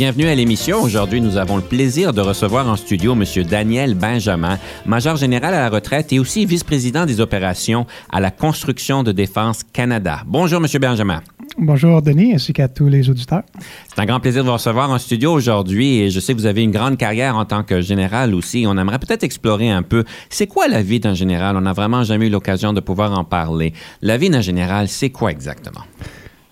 [0.00, 0.80] Bienvenue à l'émission.
[0.80, 3.22] Aujourd'hui, nous avons le plaisir de recevoir en studio M.
[3.44, 9.02] Daniel Benjamin, major général à la retraite et aussi vice-président des opérations à la construction
[9.02, 10.22] de défense Canada.
[10.24, 10.80] Bonjour, M.
[10.80, 11.20] Benjamin.
[11.58, 13.42] Bonjour, Denis, ainsi qu'à tous les auditeurs.
[13.88, 16.46] C'est un grand plaisir de vous recevoir en studio aujourd'hui et je sais que vous
[16.46, 18.64] avez une grande carrière en tant que général aussi.
[18.66, 21.58] On aimerait peut-être explorer un peu, c'est quoi la vie d'un général?
[21.58, 23.74] On n'a vraiment jamais eu l'occasion de pouvoir en parler.
[24.00, 25.82] La vie d'un général, c'est quoi exactement?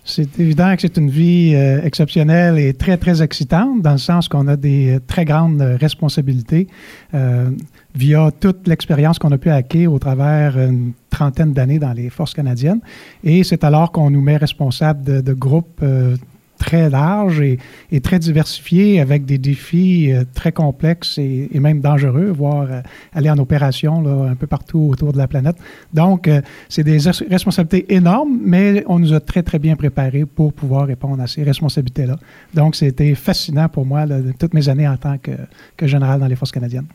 [0.09, 4.27] C'est évident que c'est une vie euh, exceptionnelle et très, très excitante, dans le sens
[4.27, 6.67] qu'on a des euh, très grandes responsabilités
[7.13, 7.51] euh,
[7.95, 12.33] via toute l'expérience qu'on a pu acquérir au travers une trentaine d'années dans les forces
[12.33, 12.81] canadiennes.
[13.23, 15.83] Et c'est alors qu'on nous met responsable de, de groupes
[16.59, 17.57] très large et,
[18.01, 22.81] très diversifié avec des défis euh, très complexes et, même dangereux, voire euh,
[23.13, 25.55] aller en opération là, un peu partout autour de la planète.
[25.93, 26.99] Donc, euh, c'est des
[27.29, 31.43] responsabilités énormes, mais on nous a très, très bien préparés pour pouvoir répondre à ces
[31.43, 32.17] responsabilités-là.
[32.53, 35.31] Donc, c'était fascinant pour moi là, toutes mes années en tant que,
[35.75, 36.87] que général dans les forces canadiennes.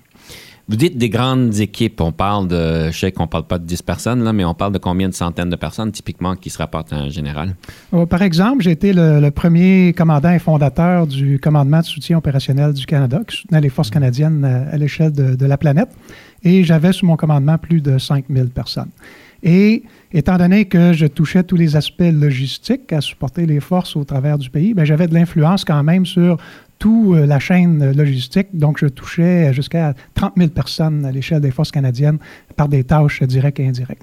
[0.66, 2.00] Vous dites des grandes équipes.
[2.00, 4.72] On parle de, je sais qu'on parle pas de 10 personnes, là, mais on parle
[4.72, 7.54] de combien de centaines de personnes typiquement qui se rapportent à un général?
[7.92, 12.72] Oh, par exemple, j'ai été le, premier commandant et fondateur du commandement de soutien opérationnel
[12.72, 15.90] du Canada, qui soutenait les forces canadiennes à, l'échelle de, de, la planète.
[16.42, 18.90] Et j'avais sous mon commandement plus de 5000 personnes.
[19.46, 24.03] Et étant donné que je touchais tous les aspects logistiques à supporter les forces au
[24.03, 26.38] travers du pays, ben, j'avais de l'influence quand même sur
[26.84, 28.49] toute euh, la chaîne logistique.
[28.53, 32.19] Donc, je touchais jusqu'à 30 000 personnes à l'échelle des forces canadiennes
[32.56, 34.03] par des tâches directes et indirectes.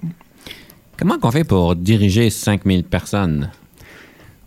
[0.98, 3.50] Comment on fait pour diriger 5 000 personnes?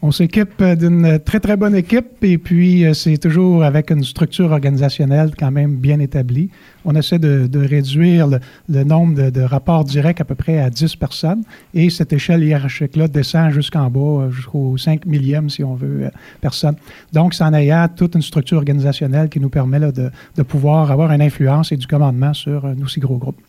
[0.07, 4.51] On s'équipe d'une très, très bonne équipe et puis euh, c'est toujours avec une structure
[4.51, 6.51] organisationnelle quand même bien établie.
[6.85, 11.41] On essaie de, réduire le, nombre de, rapports directs à peu près à 10 personnes
[11.73, 16.09] et cette échelle hiérarchique-là descend jusqu'en bas, euh, jusqu'au 5 millième, si on veut, euh,
[16.39, 16.75] personne.
[17.11, 20.11] Donc, c'est en ayant toute une structure organisationnelle qui nous permet de,
[20.43, 23.41] pouvoir avoir une influence et du commandement sur un aussi gros groupe.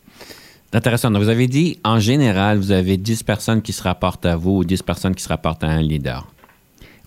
[0.73, 1.11] Intéressant.
[1.11, 4.63] vous avez dit, en général, vous avez 10 personnes qui se rapportent à vous ou
[4.63, 6.25] 10 personnes qui se rapportent à un leader.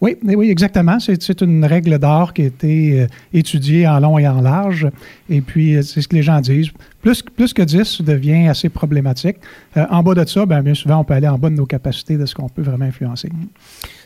[0.00, 0.98] Oui, oui, exactement.
[0.98, 4.88] C'est une règle d'or qui a été euh, étudiée en long et en large.
[5.28, 6.70] Et puis, euh, c'est ce que les gens disent.
[7.02, 9.36] Plus, plus que 10 devient assez problématique.
[9.76, 11.66] Euh, en bas de ça, bien, bien souvent, on peut aller en bas de nos
[11.66, 13.28] capacités de ce qu'on peut vraiment influencer.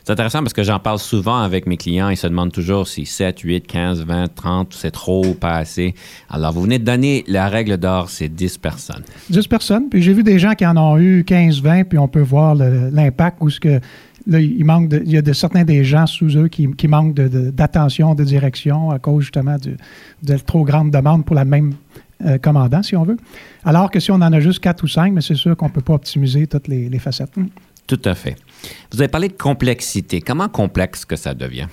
[0.02, 2.08] C'est intéressant parce que j'en parle souvent avec mes clients.
[2.08, 5.94] Ils se demandent toujours si 7, 8, 15, 20, 30, c'est trop ou pas assez.
[6.28, 9.02] Alors, vous venez de donner la règle d'or, c'est 10 personnes.
[9.30, 9.88] 10 personnes.
[9.88, 12.54] Puis j'ai vu des gens qui en ont eu 15, 20, puis on peut voir
[12.54, 13.80] l'impact ou ce que
[14.26, 18.24] Il, manque il y a de certains des gens sous eux qui, manquent d'attention, de,
[18.24, 19.56] direction à cause justement
[20.22, 21.74] de, trop grande demande pour la même
[22.24, 23.18] euh, commandant, si on veut.
[23.64, 25.72] Alors que si on en a juste quatre ou cinq, mais c'est sûr qu'on ne
[25.72, 27.32] peut pas optimiser toutes les facettes.
[27.86, 28.36] Tout à fait.
[28.92, 30.20] Vous avez parlé de complexité.
[30.20, 31.66] Comment complexe que ça devient?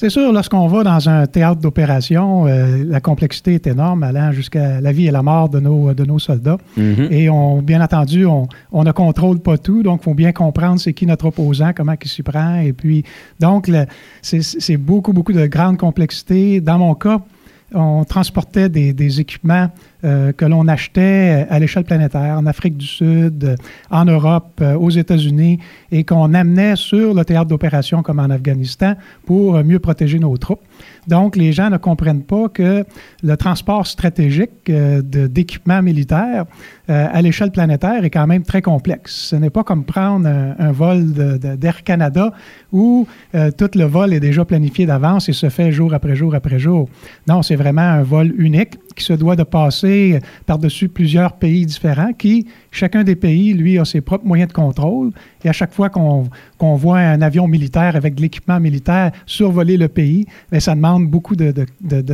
[0.00, 4.80] C'est sûr, lorsqu'on va dans un théâtre d'opération, euh, la complexité est énorme, allant jusqu'à
[4.80, 6.58] la vie et la mort de nos, de nos soldats.
[6.78, 7.12] Mm-hmm.
[7.12, 10.78] Et on, bien entendu, on, on, ne contrôle pas tout, donc il faut bien comprendre
[10.78, 12.60] c'est qui notre opposant, comment il s'y prend.
[12.60, 13.02] Et puis,
[13.40, 13.68] donc,
[14.22, 16.60] c'est beaucoup, beaucoup de grande complexité.
[16.60, 17.20] Dans mon cas,
[17.74, 19.68] on transportait des, des équipements
[20.04, 23.56] euh, que l'on achetait à l'échelle planétaire, en Afrique du Sud,
[23.90, 25.58] en Europe, euh, aux États-Unis,
[25.90, 28.94] et qu'on amenait sur le théâtre d'opération comme en Afghanistan
[29.26, 30.62] pour mieux protéger nos troupes.
[31.08, 32.84] Donc, les gens ne comprennent pas que
[33.24, 36.44] le transport stratégique euh, d'équipements militaires
[36.90, 39.12] à l'échelle planétaire est quand même très complexe.
[39.14, 42.32] Ce n'est pas comme prendre un, vol d'Air Canada
[42.72, 43.06] où
[43.58, 46.88] tout le vol est déjà planifié d'avance et se fait jour après jour après jour.
[47.26, 49.87] Non, c'est vraiment un vol unique qui se doit de passer
[50.46, 55.10] par-dessus plusieurs pays différents qui, chacun des pays, lui, a ses propres moyens de contrôle.
[55.44, 59.88] Et à chaque fois qu'on voit un avion militaire avec de l'équipement militaire survoler le
[59.88, 61.52] pays, bien, ça demande beaucoup de,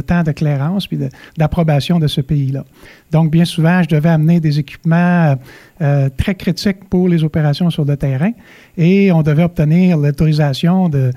[0.00, 0.98] temps de clairance puis
[1.36, 2.64] d'approbation de, ce pays-là.
[3.10, 5.36] Donc, bien souvent, je devais amener des équipements
[5.80, 8.32] euh, très critiques pour les opérations sur le terrain
[8.76, 11.10] et on devait obtenir l'autorisation de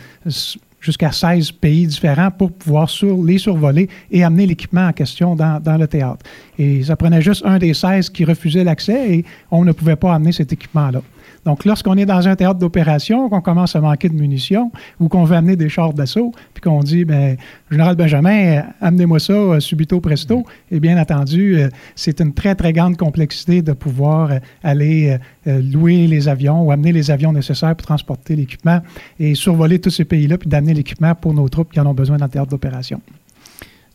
[0.80, 5.62] jusqu'à 16 pays différents pour pouvoir sur, les survoler et amener l'équipement en question dans,
[5.62, 6.26] dans, le théâtre.
[6.58, 10.14] Et ça prenait juste un des 16 qui refusait l'accès et on ne pouvait pas
[10.14, 11.02] amener cet équipement-là.
[11.48, 15.24] Donc, lorsqu'on est dans un théâtre d'opération, qu'on commence à manquer de munitions ou qu'on
[15.24, 17.38] veut amener des chars d'assaut, puis qu'on dit, ben,
[17.72, 22.74] Général Benjamin, amenez-moi ça euh, subito presto, et bien entendu, euh, c'est une très, très
[22.74, 27.88] grande complexité de pouvoir euh, aller louer les avions ou amener les avions nécessaires pour
[27.88, 28.82] transporter l'équipement
[29.18, 32.18] et survoler tous ces pays-là, puis d'amener l'équipement pour nos troupes qui en ont besoin
[32.18, 33.00] dans le théâtre d'opération.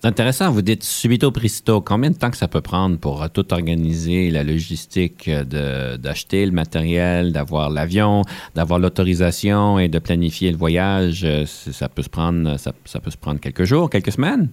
[0.04, 1.81] Intéressant, vous dites subito presto.
[1.81, 6.44] Combien de temps que ça peut prendre pour euh, tout organiser, la logistique euh, d'acheter
[6.44, 8.22] le matériel, d'avoir l'avion,
[8.56, 11.22] d'avoir l'autorisation et de planifier le voyage?
[11.22, 14.49] Euh, ça peut se prendre, ça peut se prendre quelques jours, quelques semaines?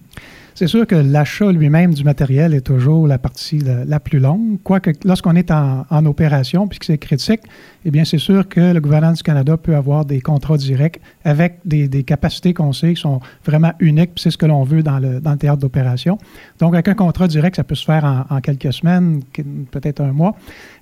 [0.60, 4.90] C'est sûr que l'achat lui-même du matériel est toujours la partie la, plus longue, quoique
[5.06, 7.40] lorsqu'on est en, opération, puisque c'est critique,
[7.86, 11.60] eh bien c'est sûr que le gouvernement du Canada peut avoir des contrats directs avec
[11.64, 14.98] des, capacités qu'on sait qui sont vraiment uniques, puis c'est ce que l'on veut dans
[14.98, 16.18] le, théâtre d'opération.
[16.58, 19.22] Donc avec un contrat direct, ça peut se faire en, quelques semaines,
[19.70, 20.36] peut-être un mois.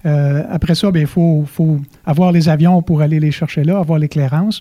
[0.06, 4.00] Euh, après ça, il faut, faut avoir les avions pour aller les chercher là, avoir
[4.00, 4.60] l'éclairance.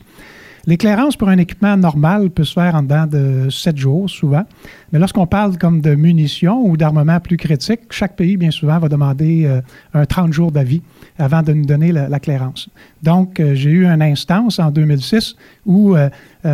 [0.68, 4.44] L'éclairance pour un équipement normal peut se faire en dedans de sept jours, souvent.
[4.92, 8.90] Mais lorsqu'on parle comme de munitions ou d'armement plus critique, chaque pays, bien souvent, va
[8.90, 9.62] demander euh,
[9.94, 10.82] un 30 jours d'avis
[11.18, 12.70] avant de nous donner la, clairance.
[13.04, 15.36] Donc, euh, j'ai eu une instance en 2006
[15.66, 16.10] où euh,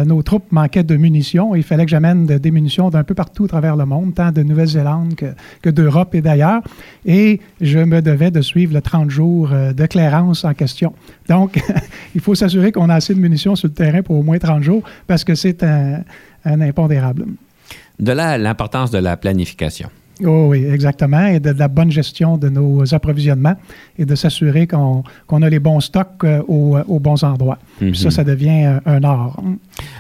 [0.06, 3.46] nos troupes manquaient de munitions et il fallait que j'amène des munitions d'un peu partout
[3.46, 5.16] à travers le monde, tant de Nouvelle-Zélande
[5.62, 6.62] que, d'Europe et d'ailleurs.
[7.06, 10.94] Et je me devais de suivre le 30 jours de clairance en question.
[11.30, 11.62] Donc,
[12.16, 14.64] il faut s'assurer qu'on a assez de munitions sur le terrain pour au moins 30
[14.64, 16.04] jours parce que c'est un,
[16.46, 17.26] impondérable.
[18.00, 19.90] De là l'importance de la planification.
[20.26, 23.56] Oh oui, exactement, et de, la bonne gestion de nos approvisionnements
[23.98, 25.04] et de s'assurer qu'on
[25.42, 27.60] a les bons stocks euh, aux, bons endroits.
[27.80, 27.94] Ça, mhm.
[28.12, 29.42] ça devient un, art.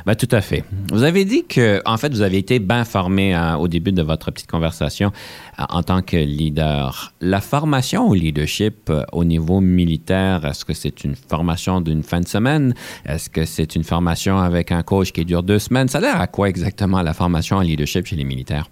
[0.05, 0.63] Ben, tout à fait.
[0.91, 4.01] Vous avez dit que, en fait, vous avez été bien formé hein, au début de
[4.01, 5.11] votre petite conversation
[5.59, 7.13] euh, en tant que leader.
[7.21, 12.21] La formation au leadership euh, au niveau militaire, est-ce que c'est une formation d'une fin
[12.21, 12.73] de semaine?
[13.05, 15.87] Est-ce que c'est une formation avec un coach qui dure deux semaines?
[15.87, 18.69] Ça a l'air à quoi exactement la formation en leadership chez les militaires?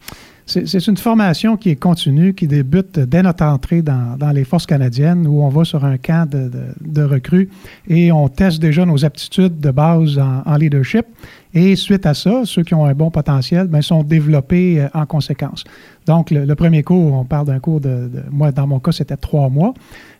[0.51, 5.25] C'est une formation qui est continue, qui débute dès notre entrée dans, les forces canadiennes,
[5.25, 7.49] où on va sur un camp de, recrues
[7.87, 11.05] et on teste déjà nos aptitudes de base en leadership.
[11.53, 15.05] Et suite à ça, ceux qui ont un bon potentiel bien, sont développés euh, en
[15.05, 15.65] conséquence.
[16.05, 19.49] Donc, le, premier cours, on parle d'un cours de, Moi, dans mon cas, c'était trois
[19.49, 19.73] mois.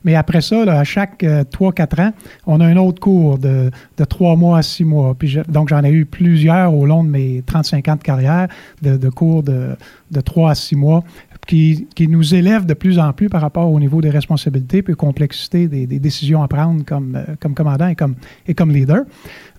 [0.04, 2.12] Mais après ça, à chaque euh, trois, quatre ans,
[2.46, 3.72] on a un autre cours de,
[4.10, 5.16] trois mois à six mois.
[5.18, 8.48] Puis donc, j'en ai eu plusieurs au long de mes 35 ans de carrière
[8.82, 9.78] de, cours de,
[10.12, 11.04] de trois à six mois
[11.48, 15.68] qui, nous élève de plus en plus par rapport au niveau des responsabilités et complexité
[15.68, 18.16] des, décisions à prendre comme, euh, comme commandant et comme,
[18.48, 19.04] et comme leader.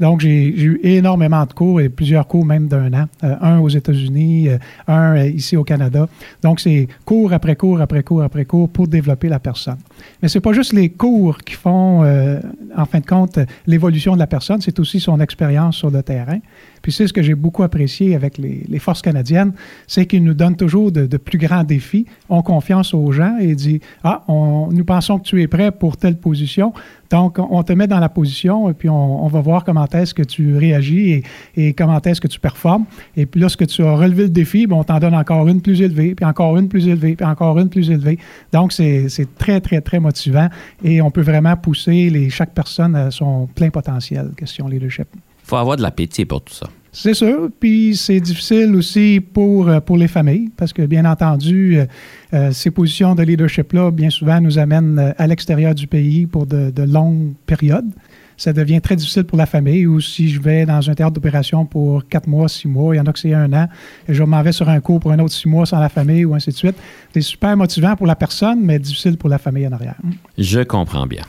[0.01, 3.07] Donc, j'ai eu énormément de cours et plusieurs cours même d'un an.
[3.25, 6.09] Euh, un aux États-Unis, euh, un ici au Canada.
[6.43, 9.79] Donc, c'est cours après cours après cours après cours pour développer la personne.
[10.23, 14.19] Mais ce n'est pas juste les cours qui font, en fin de compte, l'évolution de
[14.19, 16.39] la personne, c'est aussi son expérience sur le terrain.
[16.83, 19.53] Puis c'est ce que j'ai beaucoup apprécié avec les, forces canadiennes,
[19.87, 23.81] c'est qu'ils nous donnent toujours de, plus grands défis, ont confiance aux gens et disent
[24.03, 26.73] Ah, on, nous pensons que tu es prêt pour telle position.
[27.11, 30.23] Donc, on te met dans la position et puis on, va voir comment est-ce que
[30.23, 31.23] tu réagis
[31.57, 32.87] et, comment est-ce que tu performes.
[33.19, 36.15] Et puis lorsque tu as relevé le défi, on t'en donne encore une plus élevée,
[36.15, 38.19] puis encore une plus élevée, puis encore une plus élevée.
[38.53, 40.49] Donc, c'est très, très, très motivant
[40.83, 45.09] et on peut vraiment pousser chaque personne à son plein potentiel, question leadership
[45.53, 46.67] faut avoir de l'appétit pour tout ça.
[46.93, 47.51] C'est sûr.
[47.61, 51.87] Puis c'est difficile aussi pour, euh, pour les familles parce que, bien entendu, euh,
[52.33, 56.73] euh, ces positions de leadership-là, bien souvent, nous amènent à l'extérieur du pays pour de,
[56.83, 57.91] longues périodes.
[58.39, 61.67] Ça devient très difficile pour la famille ou si je vais dans un théâtre d'opération
[61.67, 63.69] pour quatre mois, six mois, il y en a que c'est un an,
[64.09, 66.25] et je m'en vais sur un cours pour un autre six mois sans la famille
[66.25, 66.77] ou ainsi de suite.
[67.13, 69.97] C'est super motivant pour la personne, mais difficile pour la famille en arrière.
[70.39, 71.23] Je comprends bien.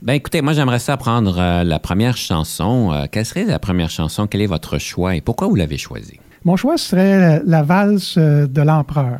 [0.00, 2.92] Ben écoutez, moi j'aimerais ça prendre euh, la première chanson.
[2.92, 4.28] Euh, quelle serait la première chanson?
[4.28, 6.20] Quel est votre choix et pourquoi vous l'avez choisie?
[6.44, 9.18] Mon choix serait la valse euh, de l'empereur.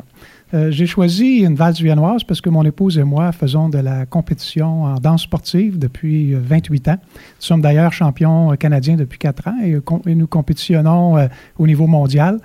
[0.53, 4.85] j'ai choisi une valse viennoise parce que mon épouse et moi faisons de la compétition
[4.85, 6.97] en danse sportive depuis 28 ans.
[7.01, 12.39] Nous sommes d'ailleurs champions canadiens depuis 4 ans et, nous compétitionnons au niveau mondial.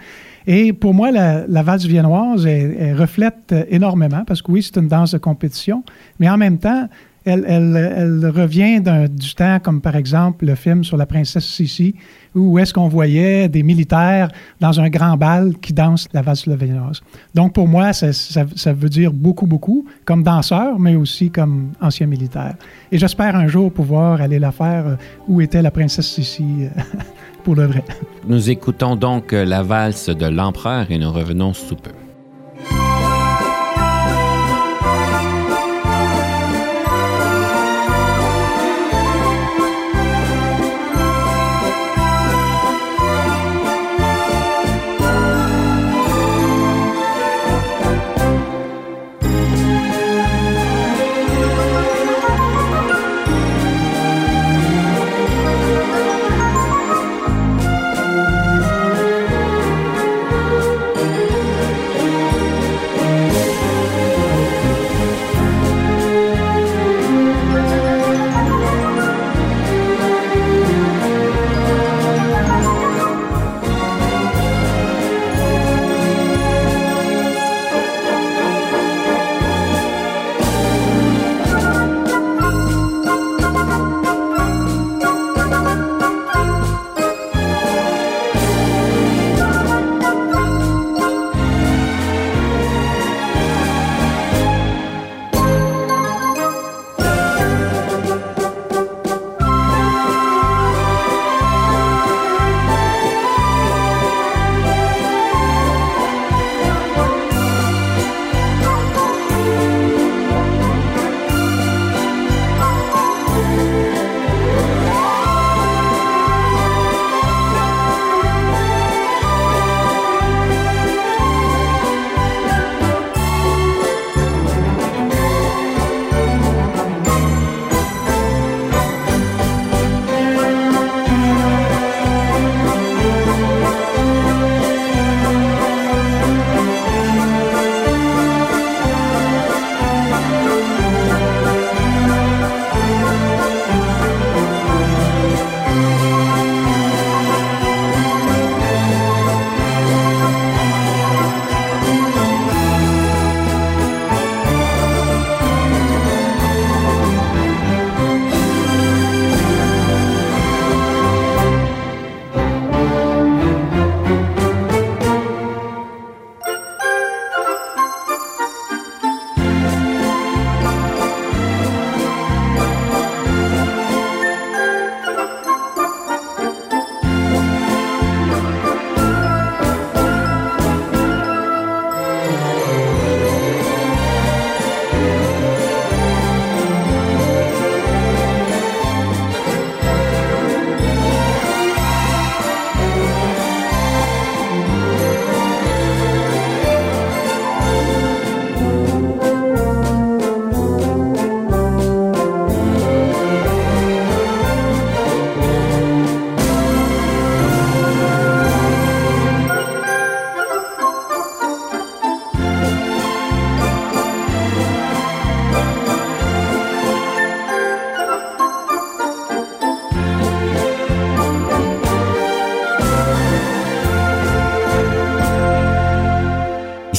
[0.47, 5.13] Et pour moi, la, valse viennoise elle reflète énormément parce que oui, c'est une danse
[5.13, 5.83] de compétition,
[6.19, 6.89] mais en même temps,
[7.25, 11.95] elle, revient du temps comme par exemple le film sur la princesse Sissi,
[12.35, 14.29] où est-ce qu'on voyait des militaires
[14.61, 17.01] dans un grand bal qui dansent la valse slovénoise.
[17.35, 22.07] Donc pour moi, ça, ça, veut dire beaucoup, beaucoup, comme danseur, mais aussi comme ancien
[22.07, 22.55] militaire.
[22.93, 24.97] Et j'espère un jour pouvoir aller la faire euh,
[25.29, 26.69] où était la princesse Sissi euh,
[27.45, 27.85] pour le vrai.
[28.27, 31.91] Nous écoutons donc euh, la valse de l'empereur et nous revenons sous peu.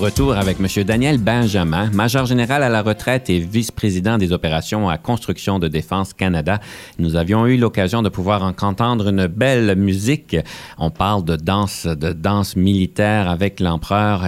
[0.00, 0.84] retour avec M.
[0.84, 6.14] Daniel Benjamin, major général à la retraite et vice-président des opérations à Construction de Défense
[6.14, 6.58] Canada.
[6.98, 10.36] Nous avions eu l'occasion de pouvoir entendre une belle musique.
[10.78, 14.24] On parle de danse, de danse militaire avec l'empereur.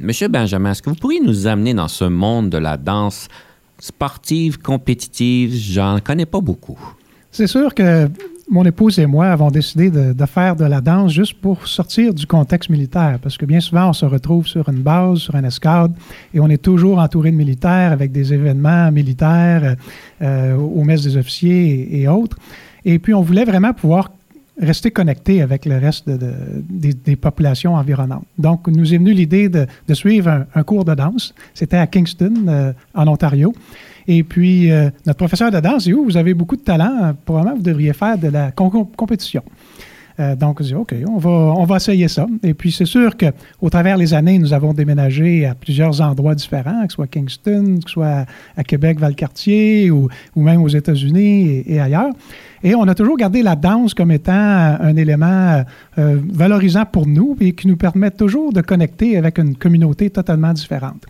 [0.00, 3.28] Monsieur Benjamin, est-ce que vous pourriez nous amener dans ce monde de la danse
[3.78, 5.54] sportive, compétitive?
[5.54, 6.78] J'en connais pas beaucoup.
[7.30, 8.08] C'est sûr que
[8.48, 12.26] mon épouse et moi avons décidé de, faire de la danse juste pour sortir du
[12.26, 15.94] contexte militaire, parce que bien souvent, on se retrouve sur une base, sur un escadre,
[16.32, 19.76] et on est toujours entouré de militaires avec des événements militaires
[20.22, 22.36] euh, aux messes des officiers et, autres.
[22.84, 24.10] Et puis, on voulait vraiment pouvoir
[24.60, 28.26] rester connecté avec le reste des, populations environnantes.
[28.38, 31.34] Donc, nous est venue l'idée de, suivre un, cours de danse.
[31.54, 33.52] C'était à Kingston, euh, en Ontario.
[34.06, 37.62] Et puis, euh, notre professeur de danse dit, vous avez beaucoup de talent, probablement vous
[37.62, 39.42] devriez faire de la compétition.
[40.20, 42.26] Euh, donc, on dit, OK, on va, essayer ça.
[42.42, 46.82] Et puis, c'est sûr qu'au travers des années, nous avons déménagé à plusieurs endroits différents,
[46.86, 51.64] que ce soit Kingston, que ce soit à Québec, Valcartier, ou, ou même aux États-Unis
[51.66, 52.12] et, ailleurs.
[52.62, 55.64] Et on a toujours gardé la danse comme étant un élément
[55.98, 60.52] euh, valorisant pour nous et qui nous permet toujours de connecter avec une communauté totalement
[60.52, 61.04] différente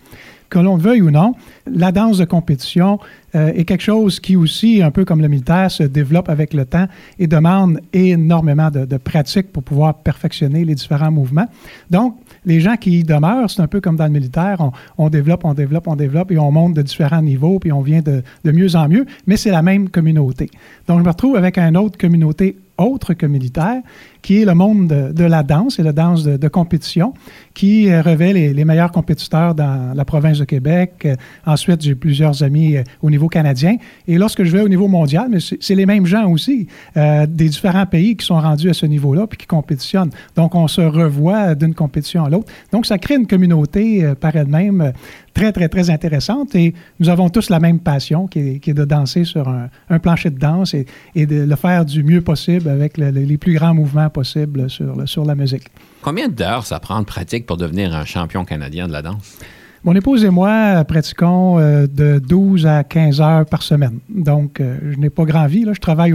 [0.54, 1.34] que l'on le veuille ou non,
[1.66, 3.00] la danse de compétition
[3.34, 6.64] euh, est quelque chose qui aussi, un peu comme le militaire, se développe avec le
[6.64, 6.86] temps
[7.18, 11.48] et demande énormément de, de pratique pour pouvoir perfectionner les différents mouvements.
[11.90, 14.58] Donc, les gens qui y demeurent, c'est un peu comme dans le militaire,
[14.96, 18.00] on, développe, on développe, on développe et on monte de différents niveaux, puis on vient
[18.00, 20.50] de, de mieux en mieux, mais c'est la même communauté.
[20.86, 23.82] Donc, je me retrouve avec une autre communauté autre que militaire,
[24.24, 27.12] qui est le monde de, la danse et la danse de, compétition,
[27.52, 31.02] qui euh, revêt les, meilleurs compétiteurs dans la province de Québec.
[31.04, 31.14] Euh,
[31.44, 33.76] ensuite, j'ai plusieurs amis euh, au niveau canadien.
[34.08, 36.66] Et lorsque je vais au niveau mondial, mais c'est les mêmes gens aussi,
[36.96, 40.10] des différents pays qui sont rendus à ce niveau-là puis qui compétitionnent.
[40.36, 42.50] Donc, on se revoit d'une compétition à l'autre.
[42.72, 44.92] Donc, ça crée une communauté par elle-même
[45.34, 46.54] très, très, très intéressante.
[46.54, 50.38] Et nous avons tous la même passion qui est, de danser sur un, plancher de
[50.38, 55.06] danse et, de le faire du mieux possible avec les plus grands mouvements possibles sur,
[55.06, 55.64] sur la musique.
[56.00, 59.38] Combien d'heures ça prend de pratique pour devenir un champion canadien de la danse?
[59.84, 63.98] Mon épouse et moi pratiquons euh, de 12 à 15 heures par semaine.
[64.08, 65.66] Donc, euh, je n'ai pas grand vie.
[65.66, 65.74] Là.
[65.74, 66.14] Je travaille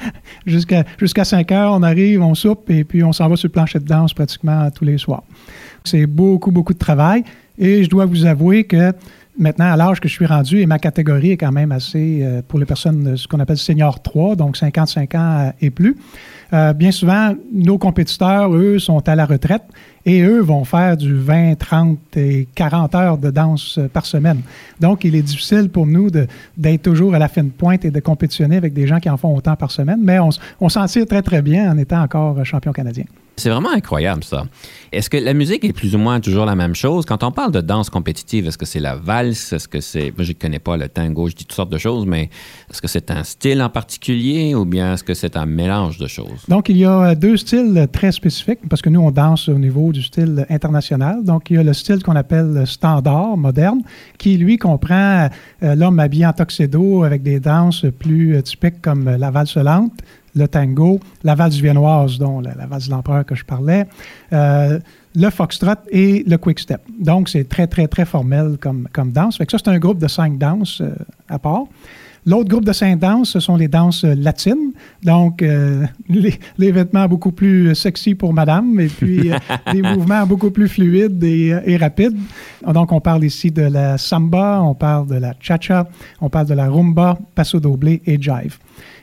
[0.46, 1.72] jusqu'à jusqu'à 5 heures.
[1.74, 4.70] On arrive, on soupe et puis on s'en va sur le plancher de danse pratiquement
[4.70, 5.22] tous les soirs.
[5.84, 7.24] C'est beaucoup, beaucoup de travail.
[7.58, 8.94] Et je dois vous avouer que
[9.38, 12.42] maintenant, à l'âge que je suis rendu, et ma catégorie est quand même assez, euh,
[12.46, 15.94] pour les personnes, ce qu'on appelle senior 3, donc 55 ans et plus, euh,
[16.74, 19.64] bien souvent, nos compétiteurs, eux, sont à la retraite
[20.06, 24.40] et eux vont faire du 20, 30 et 40 heures de danse par semaine.
[24.80, 28.00] Donc, il est difficile pour nous d'être toujours à la fin de pointe et de
[28.00, 30.30] compétitionner avec des gens qui en font autant par semaine, mais on,
[30.60, 33.04] on s'en tire très, très bien en étant encore champion canadien.
[33.40, 34.44] C'est vraiment incroyable, ça.
[34.92, 37.06] Est-ce que la musique est plus ou moins toujours la même chose?
[37.06, 39.54] Quand on parle de danse compétitive, est-ce que c'est la valse?
[39.54, 40.12] Est-ce que c'est.
[40.14, 42.28] Moi, je ne connais pas le tango, je dis toutes sortes de choses, mais
[42.70, 46.06] est-ce que c'est un style en particulier ou bien est-ce que c'est un mélange de
[46.06, 46.44] choses?
[46.48, 49.89] Donc, il y a deux styles très spécifiques parce que nous, on danse au niveau
[49.92, 51.24] du style international.
[51.24, 53.82] Donc, il y a le style qu'on appelle standard, moderne,
[54.18, 55.28] qui, lui, comprend
[55.62, 59.92] euh, l'homme habillé en tuxedo avec des danses plus euh, typiques comme la valse lente,
[60.34, 63.86] le tango, la valse viennoise, dont la, valse de l'empereur que je parlais,
[64.32, 64.78] euh,
[65.14, 66.80] le foxtrot et le quick-step.
[66.98, 69.38] Donc, c'est très, très, très formel comme, comme danse.
[69.38, 70.82] Fait que ça, c'est un groupe de cinq danses
[71.28, 71.64] à part.
[72.26, 74.72] L'autre groupe de cinq danses, ce sont les danses latines.
[75.02, 79.30] Donc, euh, les, vêtements beaucoup plus sexy pour madame et puis
[79.72, 82.18] des mouvements beaucoup plus fluides et, et, rapides.
[82.66, 85.88] Donc, on parle ici de la samba, on parle de la cha-cha,
[86.20, 88.58] on parle de la rumba, passo doble et jive.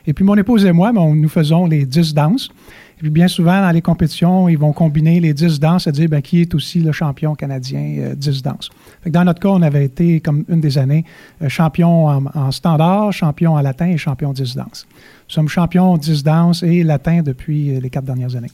[0.06, 2.50] Et puis mon épouse et moi, nous faisons les 10 danses.
[2.98, 6.08] Et puis bien souvent, dans les compétitions, ils vont combiner les 10 danses et dire
[6.08, 8.70] ben, qui est aussi le champion canadien 10 euh, danses.
[9.06, 11.04] dans notre cas, on avait été, comme une des années,
[11.40, 14.86] euh, champion en, standard, champion en latin et champion 10 danses.
[15.28, 18.50] Nous sommes champions 10 danses et latin depuis euh, les quatre dernières années.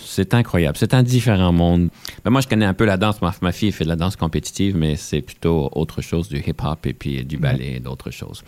[0.00, 0.76] C'est incroyable.
[0.76, 1.90] C'est un différent monde.
[2.24, 3.22] Ben, moi, je connais un peu la danse.
[3.22, 6.86] Ma, ma, fille fait de la danse compétitive, mais c'est plutôt autre chose, du hip-hop
[6.86, 8.42] et puis du ballet et d'autres choses.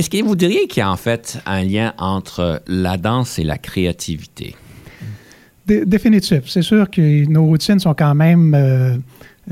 [0.00, 3.44] Est-ce que vous diriez qu'il y a en fait un lien entre la danse et
[3.44, 4.56] la créativité?
[5.66, 6.44] définitif.
[6.46, 8.96] C'est sûr que nos routines sont quand même euh,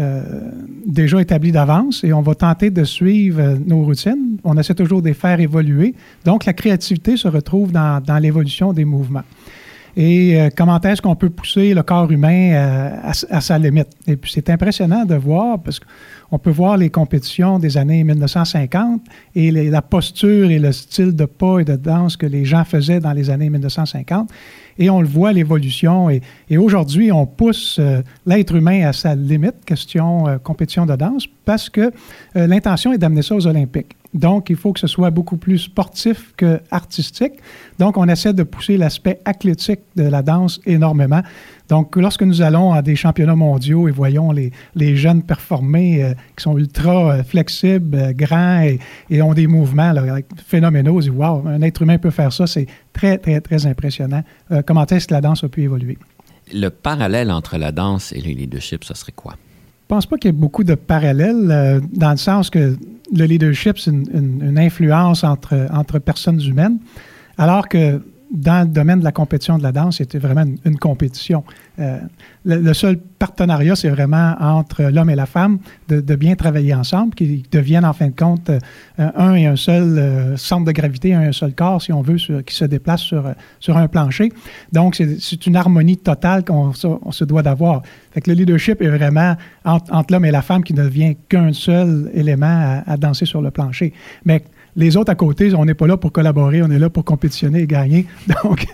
[0.00, 0.22] euh,
[0.86, 4.38] déjà établies d'avance et on va tenter de suivre euh, nos routines.
[4.42, 5.94] On essaie toujours de les faire évoluer.
[6.24, 9.24] Donc, la créativité se retrouve dans l'évolution des mouvements.
[9.96, 12.52] Et comment est-ce qu'on peut pousser le corps humain
[13.02, 13.88] à, à, sa limite?
[14.06, 15.86] Et puis, c'est impressionnant de voir parce que
[16.30, 19.00] on peut voir les compétitions des années 1950
[19.34, 23.00] et la posture et le style de pas et de danse que les gens faisaient
[23.00, 24.28] dans les années 1950.
[24.78, 26.10] Et on le voit, l'évolution.
[26.10, 26.20] Et,
[26.56, 31.68] aujourd'hui, on pousse euh, l'être humain à sa limite, question euh, compétition de danse, parce
[31.68, 31.92] que
[32.36, 33.97] euh, l'intention est d'amener ça aux Olympiques.
[34.14, 37.34] Donc, il faut que ce soit beaucoup plus sportif que artistique.
[37.78, 41.22] Donc, on essaie de pousser l'aspect athlétique de la danse énormément.
[41.68, 46.14] Donc, lorsque nous allons à des championnats mondiaux et voyons les, les jeunes performer euh,
[46.36, 48.62] qui sont ultra euh, flexibles, euh, grands
[49.10, 49.92] et, ont des mouvements
[50.46, 54.22] phénoménaux, on dit Wow, un être humain peut faire ça, c'est très, très, très impressionnant.
[54.66, 55.98] comment est-ce que la danse a pu évoluer?
[56.54, 59.34] Le parallèle entre la danse et le leadership, ce serait quoi?
[59.88, 62.76] Pense pas qu'il y ait beaucoup de parallèles dans le sens que
[63.14, 66.78] le leadership, c'est une, une, influence entre, entre personnes humaines,
[67.38, 71.44] alors que dans le domaine de la compétition de la danse, c'était vraiment une, compétition.
[71.78, 71.98] Euh,
[72.44, 77.44] le, seul partenariat, c'est vraiment entre l'homme et la femme, de, bien travailler ensemble, qui
[77.50, 78.58] deviennent en fin de compte euh,
[78.98, 82.54] un et un seul euh, centre de gravité, un seul corps, si on veut, qui
[82.54, 84.32] se déplace sur, un plancher.
[84.72, 87.82] Donc, c'est une harmonie totale qu'on se doit d'avoir.
[88.26, 92.46] Le leadership est vraiment entre, l'homme et la femme qui ne devient qu'un seul élément
[92.46, 93.92] à, à danser sur le plancher.
[94.24, 94.42] Mais
[94.78, 97.62] les autres à côté, on n'est pas là pour collaborer, on est là pour compétitionner
[97.62, 98.06] et gagner.
[98.44, 98.64] Donc,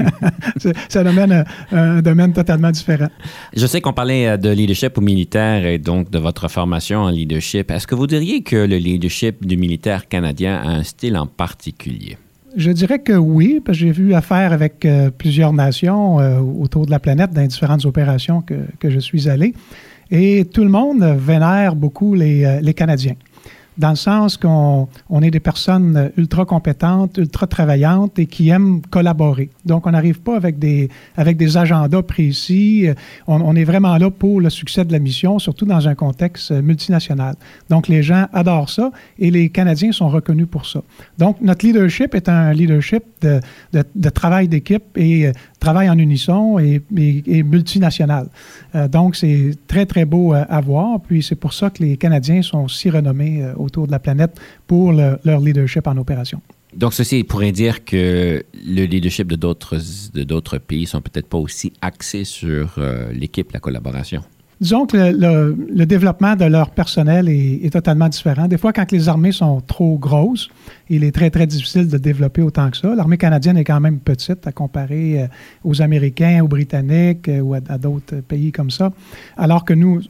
[0.89, 3.09] ça amène un, un, domaine totalement différent.
[3.57, 7.09] Je sais qu'on parlait euh, de leadership au militaire et donc de votre formation en
[7.09, 7.71] leadership.
[7.71, 12.19] Est-ce que vous diriez que le leadership du militaire canadien a un style en particulier?
[12.55, 16.85] Je dirais que oui, parce que j'ai vu affaire avec euh, plusieurs nations euh, autour
[16.85, 19.55] de la planète dans différentes opérations que, que, je suis allé.
[20.11, 23.17] Et tout le monde vénère beaucoup les, les Canadiens
[23.79, 28.83] dans le sens qu'on on est des personnes ultra compétentes, ultra travaillantes et qui aiment
[28.91, 29.51] collaborer.
[29.65, 32.89] Donc, on n'arrive pas avec des, avec des agendas précis.
[33.27, 37.35] On, est vraiment là pour le succès de la mission, surtout dans un contexte multinational.
[37.71, 40.83] Donc, les gens adorent ça et les Canadiens sont reconnus pour ça.
[41.19, 43.41] Donc, notre leadership est un leadership de,
[43.73, 45.33] de, de travail d'équipe et
[45.65, 46.83] travail en unisson et,
[47.43, 48.29] multinational.
[48.75, 51.01] Euh, donc, c'est très, très beau à, voir.
[51.01, 54.39] Puis, c'est pour ça que les Canadiens sont si renommés euh, autour de la planète
[54.67, 56.41] pour leur leadership en opération.
[56.77, 59.79] Donc, ceci pourrait dire que le leadership de d'autres,
[60.13, 64.23] de d'autres pays sont peut-être pas aussi axés sur euh, l'équipe, la collaboration.
[64.61, 68.47] Disons que le, développement de leur personnel est, est, totalement différent.
[68.49, 70.49] Des fois, quand les armées sont trop grosses,
[70.91, 72.95] il est très, très difficile de développer autant que ça.
[72.95, 75.27] L'armée canadienne est quand même petite à comparer euh,
[75.65, 78.93] aux Américains, aux Britanniques euh, ou à, d'autres pays comme ça.
[79.37, 80.01] Alors que nous,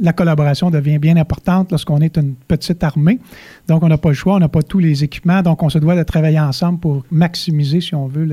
[0.00, 3.20] la collaboration devient bien importante lorsqu'on est une petite armée.
[3.68, 5.42] Donc, on n'a pas le choix, on n'a pas tous les équipements.
[5.42, 8.24] Donc, on se doit de travailler ensemble pour maximiser, si on veut,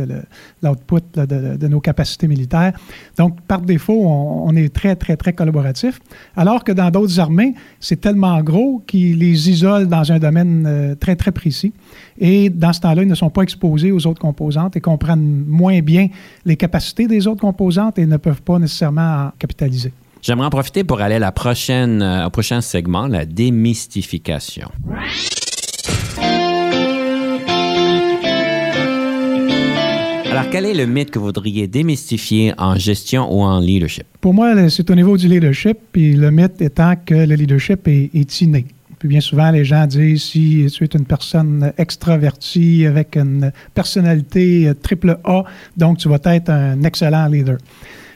[0.61, 2.73] l'output de, nos capacités militaires.
[3.17, 5.99] Donc, par défaut, on, est très, très, très collaboratif.
[6.35, 10.95] Alors que dans d'autres armées, c'est tellement gros qu'ils les isolent dans un domaine euh,
[10.95, 11.73] très, très précis.
[12.19, 15.81] Et dans ce temps-là, ils ne sont pas exposés aux autres composantes et comprennent moins
[15.81, 16.07] bien
[16.45, 19.93] les capacités des autres composantes et ne peuvent pas nécessairement en capitaliser.
[20.21, 24.69] J'aimerais en profiter pour aller à la prochaine, euh, au prochain segment, la démystification.
[30.31, 34.05] Alors, quel est le mythe que vous voudriez démystifier en gestion ou en leadership?
[34.21, 38.11] Pour moi, c'est au niveau du leadership, puis le mythe étant que le leadership est,
[38.13, 38.65] est inné.
[39.01, 44.71] Puis bien souvent, les gens disent si tu es une personne extravertie avec une personnalité
[44.79, 45.43] triple A,
[45.75, 47.57] donc tu vas être un excellent leader.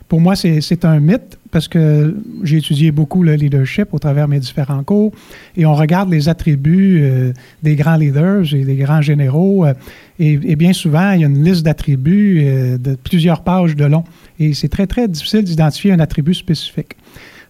[0.08, 4.40] Pour moi, c'est un mythe parce que j'ai étudié beaucoup le leadership au travers mes
[4.40, 5.12] différents cours
[5.58, 9.66] et on regarde les attributs euh, des grands leaders et des grands généraux.
[9.66, 9.74] Euh,
[10.20, 14.04] et, bien souvent, il y a une liste d'attributs euh, de plusieurs pages de long.
[14.38, 16.96] Et c'est très, très difficile d'identifier un attribut spécifique.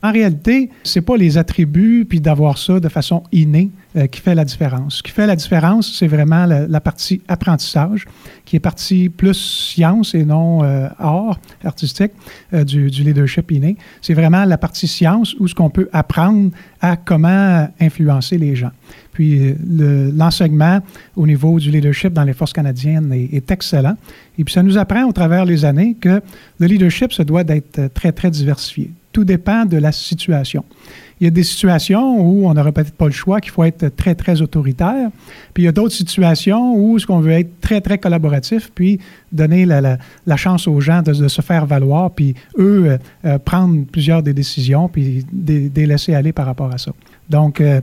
[0.06, 4.36] En réalité, c'est pas les attributs puis d'avoir ça de façon innée euh, qui fait
[4.36, 4.98] la différence.
[4.98, 8.06] Ce qui fait la différence, c'est vraiment la, partie apprentissage,
[8.46, 12.12] qui est partie plus science et non euh, art artistique
[12.54, 13.78] euh, du, leadership inné.
[14.04, 18.72] C'est vraiment la partie science où ce qu'on peut apprendre à comment influencer les gens.
[19.12, 20.82] Puis l'enseignement
[21.16, 23.98] au niveau du leadership dans les forces canadiennes est, est, excellent.
[24.38, 26.22] Et puis ça nous apprend au travers les années que
[26.60, 30.66] le leadership se doit d'être très, très diversifié tout dépend de la situation.
[31.22, 33.88] Il y a des situations où on n'aurait peut-être pas le choix, qu'il faut être
[33.96, 35.10] très, très autoritaire.
[35.54, 39.00] Puis il y a d'autres situations où ce qu'on veut être très, très collaboratif, puis
[39.32, 39.98] donner la,
[40.36, 44.90] chance aux gens de, se faire valoir, puis eux euh, euh, prendre plusieurs des décisions,
[44.90, 46.92] puis des, laisser aller par rapport à ça.
[47.30, 47.80] Donc, euh,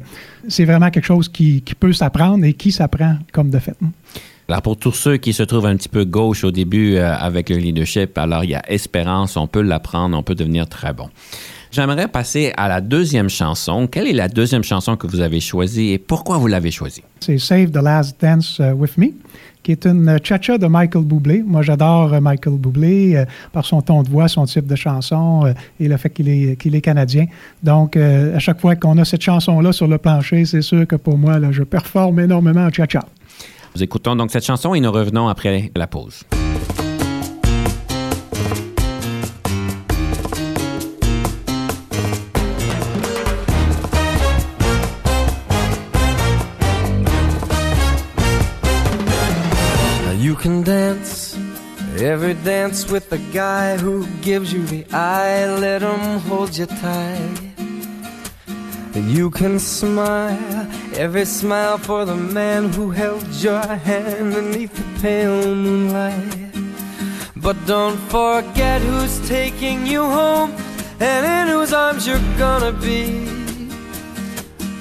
[0.48, 3.78] c'est vraiment quelque chose qui peut s'apprendre et qui s'apprend comme de fait.
[4.52, 7.48] Alors, pour tous ceux qui se trouvent un petit peu gauche au début euh, avec
[7.48, 11.08] le leadership, alors il y a espérance, on peut l'apprendre, on peut devenir très bon.
[11.70, 13.86] J'aimerais passer à la deuxième chanson.
[13.86, 17.02] Quelle est la deuxième chanson que vous avez choisie et pourquoi vous l'avez choisie?
[17.20, 19.14] C'est Save the Last Dance euh, with Me,
[19.62, 21.42] qui est une cha-cha de Michael Bublé.
[21.42, 25.88] Moi, j'adore euh, Michael Bublé par son ton de voix, son type de chanson et
[25.88, 27.24] le fait qu'il est, qu'il est canadien.
[27.62, 31.16] Donc, à chaque fois qu'on a cette chanson-là sur le plancher, c'est sûr que pour
[31.16, 33.00] moi, là, je performe énormément en cha-cha.
[33.74, 36.24] Nous écoutons donc cette chanson et nous revenons après la pause.
[50.18, 51.36] You can dance
[51.98, 55.46] every dance with the guy who gives you the eye.
[55.58, 57.51] Let him hold you tight.
[58.94, 65.54] You can smile, every smile for the man who held your hand beneath the pale
[65.54, 66.52] moonlight.
[67.36, 70.52] But don't forget who's taking you home
[71.00, 73.26] and in whose arms you're gonna be.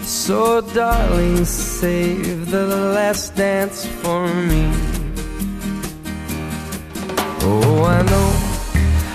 [0.04, 4.69] So, darling, save the last dance for me.
[7.43, 8.51] Oh, I know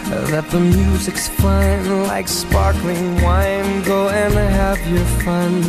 [0.09, 3.83] that the music's fine, like sparkling wine.
[3.83, 5.62] Go and have your fun.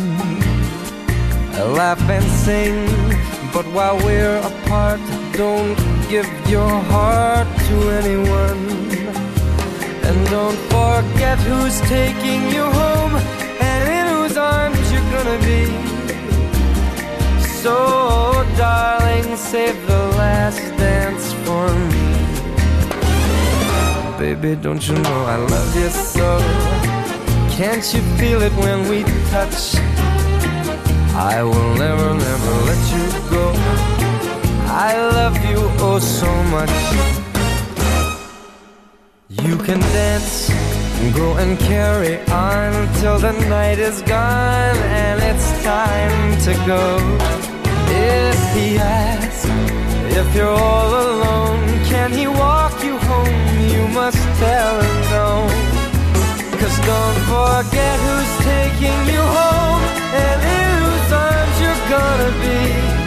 [1.74, 2.86] Laugh and sing,
[3.52, 5.00] but while we're apart,
[5.32, 5.76] don't
[6.08, 8.62] give your heart to anyone.
[10.06, 13.14] And don't forget who's taking you home
[13.60, 15.66] and in whose arms you're gonna be.
[17.62, 20.07] So, darling, save the
[24.18, 26.38] Baby, don't you know I love you so?
[27.56, 29.76] Can't you feel it when we touch?
[31.14, 33.52] I will never, never let you go.
[34.66, 36.74] I love you oh so much.
[39.28, 40.48] You can dance,
[41.14, 46.98] go and carry on till the night is gone and it's time to go.
[47.86, 49.46] If he asks
[50.10, 53.57] if you're all alone, can he walk you home?
[53.78, 55.46] You must tell him no.
[56.58, 59.82] Cause don't forget who's taking you home
[60.18, 62.97] and in whose arms you're gonna be.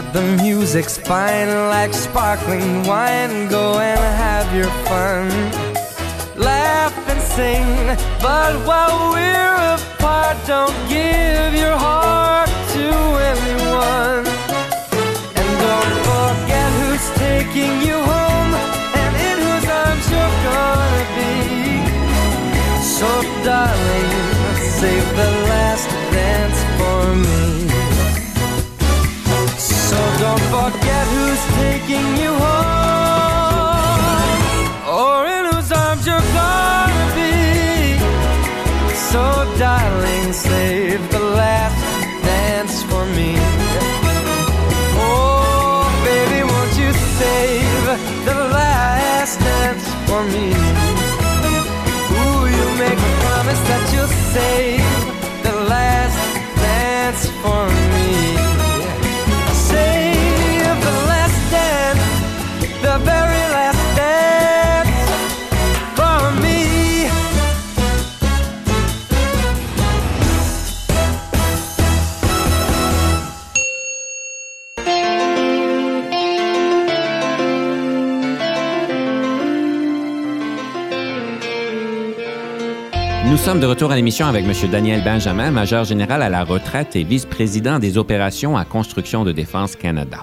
[0.00, 3.48] That the music's fine like sparkling wine.
[3.48, 5.26] Go and have your fun.
[6.36, 7.66] Laugh and sing,
[8.22, 12.86] but while we're apart, don't give your heart to
[13.32, 14.24] anyone.
[15.38, 18.52] And don't forget who's taking you home
[19.02, 21.34] and in whose arms you're gonna be.
[22.96, 23.10] So,
[23.48, 24.10] darling,
[24.78, 27.87] save the last dance for me.
[31.88, 33.64] Taking you home
[34.86, 37.98] or in whose arms you're gonna be.
[39.10, 39.22] So
[39.58, 41.80] darling, save the last
[42.24, 43.36] dance for me.
[45.00, 47.84] Oh, baby, won't you save
[48.26, 50.46] the last dance for me?
[52.18, 54.67] Ooh, you make a promise that you'll save
[83.48, 84.52] sommes de retour à l'émission avec M.
[84.70, 89.74] Daniel Benjamin, major général à la retraite et vice-président des opérations à Construction de Défense
[89.74, 90.18] Canada.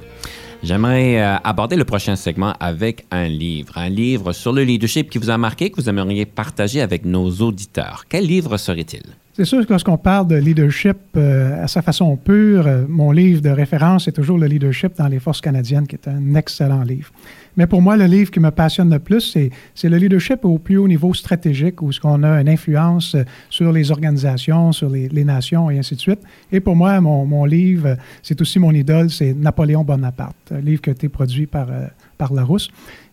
[0.62, 5.18] J'aimerais euh, aborder le prochain segment avec un livre, un livre sur le leadership qui
[5.18, 8.04] vous a marqué, que vous aimeriez partager avec nos auditeurs.
[8.08, 9.02] Quel livre serait-il?
[9.34, 13.42] C'est sûr que lorsqu'on parle de leadership euh, à sa façon pure, euh, mon livre
[13.42, 17.10] de référence est toujours le leadership dans les forces canadiennes, qui est un excellent livre.
[17.58, 19.38] Mais pour moi, le livre qui me passionne le plus,
[19.76, 23.72] c'est, le leadership au plus haut niveau stratégique, où on a une influence euh, sur
[23.72, 26.20] les organisations, sur les, les, nations et ainsi de suite.
[26.52, 30.82] Et pour moi, mon, mon livre, c'est aussi mon idole, c'est Napoléon Bonaparte, un livre
[30.82, 31.88] qui a été produit par, euh,
[32.18, 32.70] par Larousse,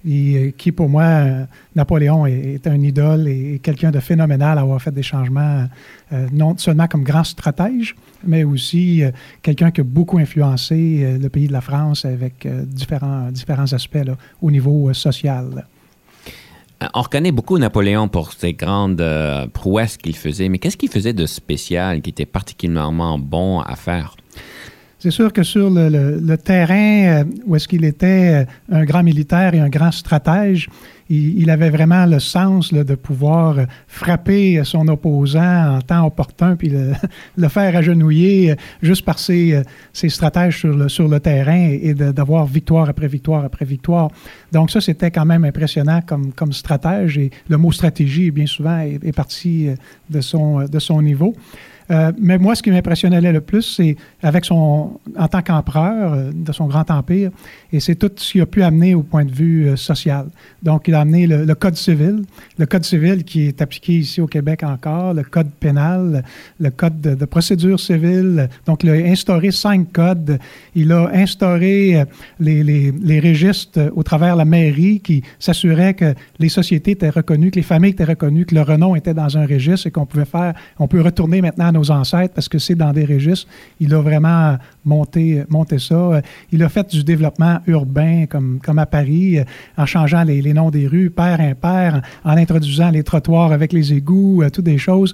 [0.09, 1.45] et qui pour moi, euh,
[1.77, 5.67] Napoléon est, un idole et, quelqu'un de phénoménal à avoir fait des changements,
[6.13, 9.11] euh, non seulement comme grand stratège, mais aussi euh,
[9.43, 13.73] quelqu'un qui a beaucoup influencé euh, le pays de la France avec euh, différents, différents
[13.73, 13.99] aspects
[14.41, 15.67] au niveau euh, social.
[16.95, 21.13] On reconnaît beaucoup Napoléon pour ses grandes euh, prouesses qu'il faisait, mais qu'est-ce qu'il faisait
[21.13, 24.17] de spécial, qui était particulièrement bon à faire?
[25.03, 29.53] C'est sûr que sur le, terrain euh, où est-ce qu'il était euh, un grand militaire
[29.53, 30.69] et un grand stratège,
[31.11, 33.57] il, avait vraiment le sens de pouvoir
[33.89, 39.61] frapper son opposant en temps opportun puis le, faire agenouiller euh, juste par ses,
[39.93, 44.09] ses stratèges sur le, terrain et d'avoir victoire après victoire après victoire.
[44.53, 49.13] Donc ça, c'était quand même impressionnant comme, stratège et le mot stratégie, bien souvent, est,
[49.13, 49.67] parti
[50.09, 51.35] de son niveau.
[51.91, 56.31] Euh, mais moi, ce qui m'impressionnait le plus, c'est avec son, en tant qu'empereur euh,
[56.33, 57.31] de son grand empire,
[57.73, 60.27] et c'est tout ce qu'il a pu amener au point de vue euh, social.
[60.63, 62.25] Donc, il a amené le, Code civil,
[62.59, 66.25] le Code civil qui est appliqué ici au Québec encore, le Code pénal,
[66.61, 68.49] le Code de, procédure civile.
[68.67, 70.39] Donc, il a instauré cinq codes.
[70.75, 72.05] Il a instauré
[72.41, 77.51] les, les, registres au travers de la mairie qui s'assurait que les sociétés étaient reconnues,
[77.51, 80.25] que les familles étaient reconnues, que le renom était dans un registre et qu'on pouvait
[80.25, 83.49] faire, on peut retourner maintenant à nos ancêtres parce que c'est dans des registres.
[83.81, 86.23] Il a vraiment monté, monté ça.
[86.51, 89.39] Il a fait du développement urbain comme, comme à Paris,
[89.77, 94.43] en changeant les, noms des rues, père, impair, en, introduisant les trottoirs avec les égouts,
[94.43, 95.13] euh, toutes des choses.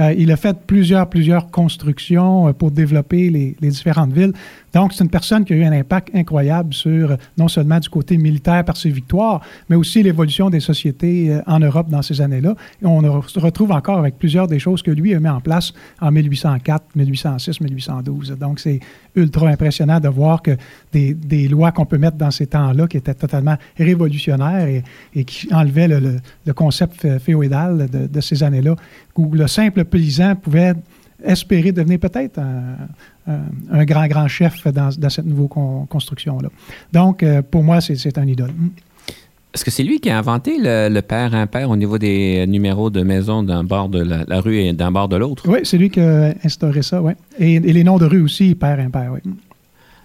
[0.00, 4.32] Euh, il a fait plusieurs, plusieurs constructions euh, pour développer les différentes villes.
[4.74, 8.16] Donc, c'est une personne qui a eu un impact incroyable sur non seulement du côté
[8.16, 12.54] militaire par ses victoires, mais aussi l'évolution des sociétés euh, en Europe dans ces années-là.
[12.82, 16.10] On se retrouve encore avec plusieurs des choses que lui a mis en place en
[16.10, 18.36] 1804, 1806, 1812.
[18.38, 18.80] Donc, c'est
[19.14, 20.56] ultra impressionnant de voir que
[20.92, 24.82] des, lois qu'on peut mettre dans ces temps-là qui étaient totalement révolutionnaires
[25.14, 28.74] et, qui enlevaient le, concept féodal de, de ces années-là,
[29.16, 30.74] où le simple paysan pouvait
[31.22, 32.76] espérer devenir peut-être un,
[33.84, 35.48] grand, grand chef dans, cette nouvelle
[35.88, 36.48] construction-là.
[36.92, 38.52] Donc, euh, pour moi, c'est un idole.
[39.54, 43.02] Est-ce que c'est lui qui a inventé le, père impair au niveau des numéros de
[43.02, 45.44] maison d'un bord de la, rue et d'un bord de l'autre?
[45.48, 47.12] Oui, c'est lui qui a instauré ça, oui.
[47.38, 49.32] Et, les noms de rue aussi, père impair, oui.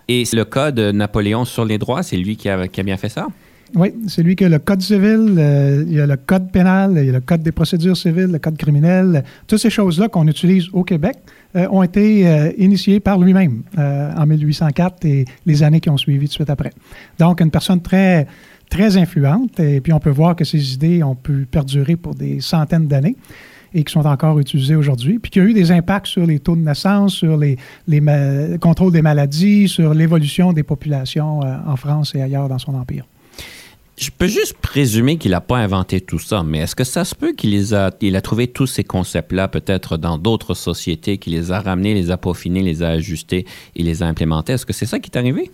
[0.08, 3.10] Et le code Napoléon sur les droits, c'est lui qui a, qui a bien fait
[3.10, 3.28] ça?
[3.76, 6.94] Oui, c'est lui qui a le code civil, euh, il y a le code pénal,
[6.96, 9.24] il y a le code des procédures civiles, le code criminel.
[9.48, 11.18] Toutes ces choses-là qu'on utilise au Québec
[11.56, 16.26] euh, ont été euh, initiées par lui-même en 1804 et les années qui ont suivi
[16.26, 16.72] tout de suite après.
[17.20, 18.28] Donc, une personne très,
[18.70, 22.40] très influente et puis on peut voir que ses idées ont pu perdurer pour des
[22.40, 23.16] centaines d'années
[23.74, 26.56] et qui sont encore utilisées aujourd'hui, puis qui a eu des impacts sur les taux
[26.56, 28.02] de naissance, sur les, les
[28.60, 33.06] contrôles des maladies, sur l'évolution des populations en France et ailleurs dans son empire.
[33.98, 37.14] Je peux juste présumer qu'il n'a pas inventé tout ça, mais est-ce que ça se
[37.14, 41.94] peut qu'il a, trouvé tous ces concepts-là peut-être dans d'autres sociétés, qu'il les a ramenés,
[41.94, 44.54] les a peaufinés, les a ajustés et les a implémentés?
[44.54, 45.52] Est-ce que c'est ça qui est arrivé?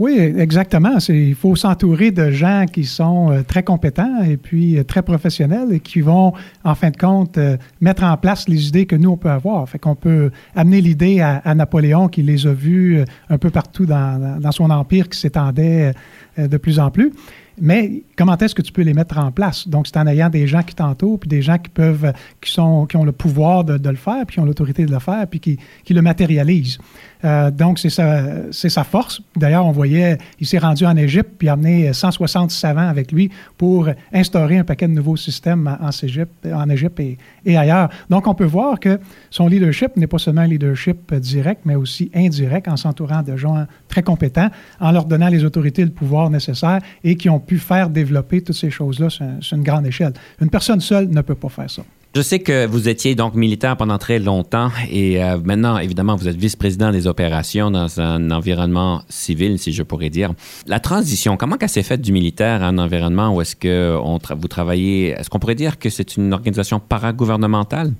[0.00, 0.98] Oui, exactement.
[1.08, 5.68] Il faut s'entourer de gens qui sont euh, très compétents et puis euh, très professionnels
[5.72, 6.32] et qui vont,
[6.64, 9.68] en fin de compte, euh, mettre en place les idées que nous, on peut avoir.
[9.68, 14.50] Fait qu'on peut amener l'idée à, Napoléon qui les a vues un peu partout dans
[14.50, 15.92] son empire qui s'étendait
[16.36, 17.12] de plus en plus.
[17.60, 19.68] Mais comment est-ce que tu peux les mettre en place?
[19.68, 22.86] Donc, c'est en ayant des gens qui t'entourent, puis des gens qui peuvent, qui, sont,
[22.86, 25.40] qui ont le pouvoir de, le faire, puis qui ont l'autorité de le faire, puis
[25.40, 26.78] qui, qui le matérialisent.
[27.24, 29.22] Euh, donc, c'est sa, sa force.
[29.36, 33.30] D'ailleurs, on voyait, il s'est rendu en Égypte, puis a amené 160 savants avec lui
[33.56, 37.88] pour instaurer un paquet de nouveaux systèmes en, Égypte, en Égypte et, et, ailleurs.
[38.10, 42.10] Donc, on peut voir que son leadership n'est pas seulement un leadership direct, mais aussi
[42.14, 44.48] indirect, en s'entourant de gens très compétents,
[44.80, 48.56] en leur donnant les autorités le pouvoir nécessaire et qui ont pu faire développer toutes
[48.56, 50.12] ces choses-là sur, une grande échelle.
[50.40, 51.82] Une personne seule ne peut pas faire ça.
[52.16, 56.28] Je sais que vous étiez donc militaire pendant très longtemps et euh, maintenant, évidemment, vous
[56.28, 60.32] êtes vice-président des opérations dans un environnement civil, si je pourrais dire.
[60.68, 64.20] La transition, comment qu'elle s'est faite du militaire à un environnement où est-ce que on
[64.38, 67.90] vous travaillez, est-ce qu'on pourrait dire que c'est une organisation paragouvernementale?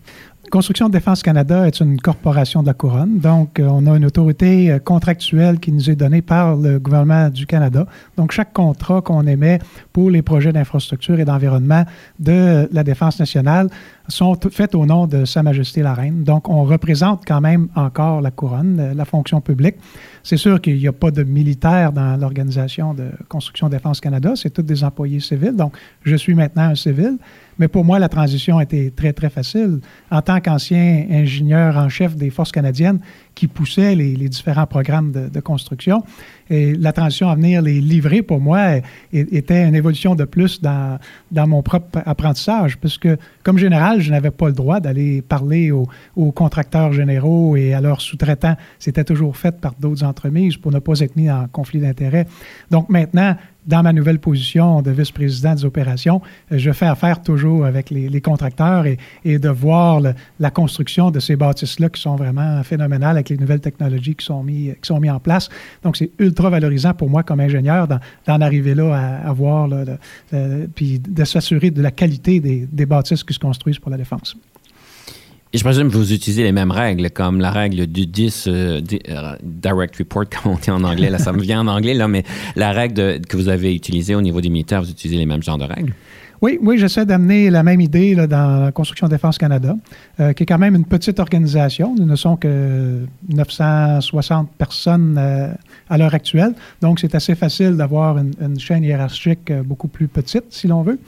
[0.50, 4.04] Construction de Défense Canada est une corporation de la couronne, donc euh, on a une
[4.04, 7.86] autorité euh, contractuelle qui nous est donnée par le gouvernement du Canada.
[8.16, 9.58] Donc chaque contrat qu'on émet
[9.92, 11.84] pour les projets d'infrastructure et d'environnement
[12.20, 13.68] de la Défense nationale
[14.08, 16.24] sont faits au nom de Sa Majesté la Reine.
[16.24, 19.76] Donc on représente quand même encore la couronne, euh, la fonction publique.
[20.22, 24.50] C'est sûr qu'il n'y a pas de militaires dans l'organisation de Construction Défense Canada, c'est
[24.50, 25.56] tous des employés civils.
[25.56, 27.18] Donc je suis maintenant un civil.
[27.58, 29.80] Mais pour moi, la transition a été très, très facile.
[30.10, 32.98] En tant qu'ancien ingénieur en chef des forces canadiennes
[33.34, 36.02] qui poussait les, différents programmes de, construction,
[36.50, 38.76] et la transition à venir les livrer, pour moi,
[39.12, 40.98] était une évolution de plus dans,
[41.30, 43.08] dans mon propre apprentissage, puisque
[43.42, 47.80] comme général, je n'avais pas le droit d'aller parler aux, aux, contracteurs généraux et à
[47.80, 48.56] leurs sous-traitants.
[48.78, 52.26] C'était toujours fait par d'autres entreprises pour ne pas être mis en conflit d'intérêts.
[52.70, 53.36] Donc maintenant,
[53.66, 56.20] dans ma nouvelle position de vice-président des opérations,
[56.52, 58.98] euh, je fais affaire toujours avec les, contracteurs et,
[59.38, 60.00] de voir
[60.40, 64.42] la construction de ces bâtisses-là qui sont vraiment phénoménales avec les nouvelles technologies qui sont
[64.42, 65.48] mises qui sont mis en place.
[65.82, 69.68] Donc, c'est ultra valorisant pour moi comme ingénieur d'en arriver là à, voir,
[70.74, 74.36] puis de s'assurer de la qualité des, des bâtisses qui se construisent pour la défense.
[75.54, 78.80] Et je présume que vous utilisez les mêmes règles, comme la règle du 10 euh,
[79.08, 81.10] euh, Direct Report, comme on dit en anglais.
[81.10, 82.24] Là, ça me vient en anglais, là, mais
[82.56, 85.58] la règle que vous avez utilisée au niveau des militaires, vous utilisez les mêmes genres
[85.58, 85.94] de règles?
[86.42, 89.76] Oui, oui, j'essaie d'amener la même idée dans la Construction Défense Canada,
[90.18, 91.94] qui est quand même une petite organisation.
[91.96, 95.16] Nous ne sommes que 960 personnes
[95.88, 96.52] à l'heure actuelle.
[96.82, 100.98] Donc, c'est assez facile d'avoir une, chaîne hiérarchique beaucoup plus petite, si l'on veut.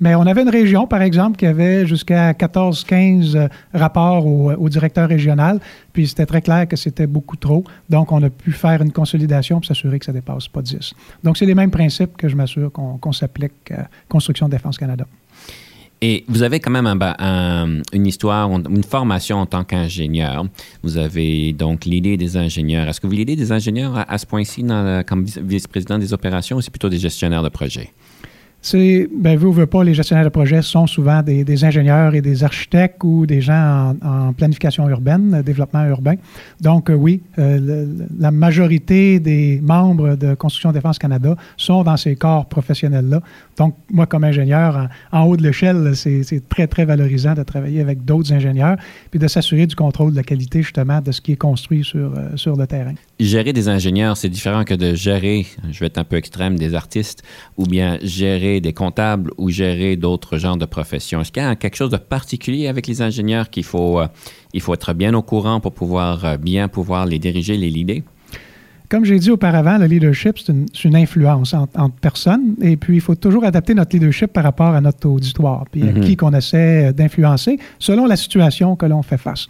[0.00, 5.08] Mais on avait une région, par exemple, qui avait jusqu'à 14-15 euh, rapports au, directeur
[5.08, 5.60] régional,
[5.92, 7.64] puis c'était très clair que c'était beaucoup trop.
[7.90, 10.94] Donc, on a pu faire une consolidation pour s'assurer que ça ne dépasse pas 10.
[11.22, 15.04] Donc, c'est les mêmes principes que je m'assure qu'on s'applique à Construction Défense Canada.
[16.02, 16.86] Et vous avez quand même
[17.92, 20.46] une histoire, une formation en tant qu'ingénieur.
[20.82, 22.88] Vous avez donc l'idée des ingénieurs.
[22.88, 24.64] Est-ce que vous l'idée des ingénieurs à, ce point-ci
[25.06, 27.90] comme vice-président des opérations ou c'est plutôt des gestionnaires de projets?
[28.62, 32.44] C'est, ben, vous, veut pas, les gestionnaires de projet sont souvent des, ingénieurs et des
[32.44, 36.16] architectes ou des gens en, planification urbaine, développement urbain.
[36.60, 37.86] Donc, euh, oui, euh,
[38.18, 43.22] la majorité des membres de Construction Défense Canada sont dans ces corps professionnels-là.
[43.56, 48.04] Donc, moi, comme ingénieur, en, haut de l'échelle, c'est, très, très valorisant de travailler avec
[48.04, 48.76] d'autres ingénieurs
[49.10, 52.12] puis de s'assurer du contrôle de la qualité, justement, de ce qui est construit sur,
[52.14, 52.94] euh, sur le terrain.
[53.20, 56.74] Gérer des ingénieurs, c'est différent que de gérer, je vais être un peu extrême, des
[56.74, 57.22] artistes
[57.58, 61.20] ou bien gérer des comptables ou gérer d'autres genres de professions?
[61.20, 64.08] Est-ce qu'il y a quelque chose de particulier avec les ingénieurs qu'il faut, euh,
[64.54, 67.98] il faut être bien au courant pour pouvoir euh, bien pouvoir les diriger, les leader?
[68.90, 70.52] Comme j'ai dit auparavant, le leadership, c'est
[70.84, 72.56] une, influence entre, personnes.
[72.60, 75.92] Et puis, il faut toujours adapter notre leadership par rapport à notre auditoire, puis à
[75.92, 76.00] mhm.
[76.00, 79.46] qui qu'on essaie d'influencer, selon la situation que l'on fait face.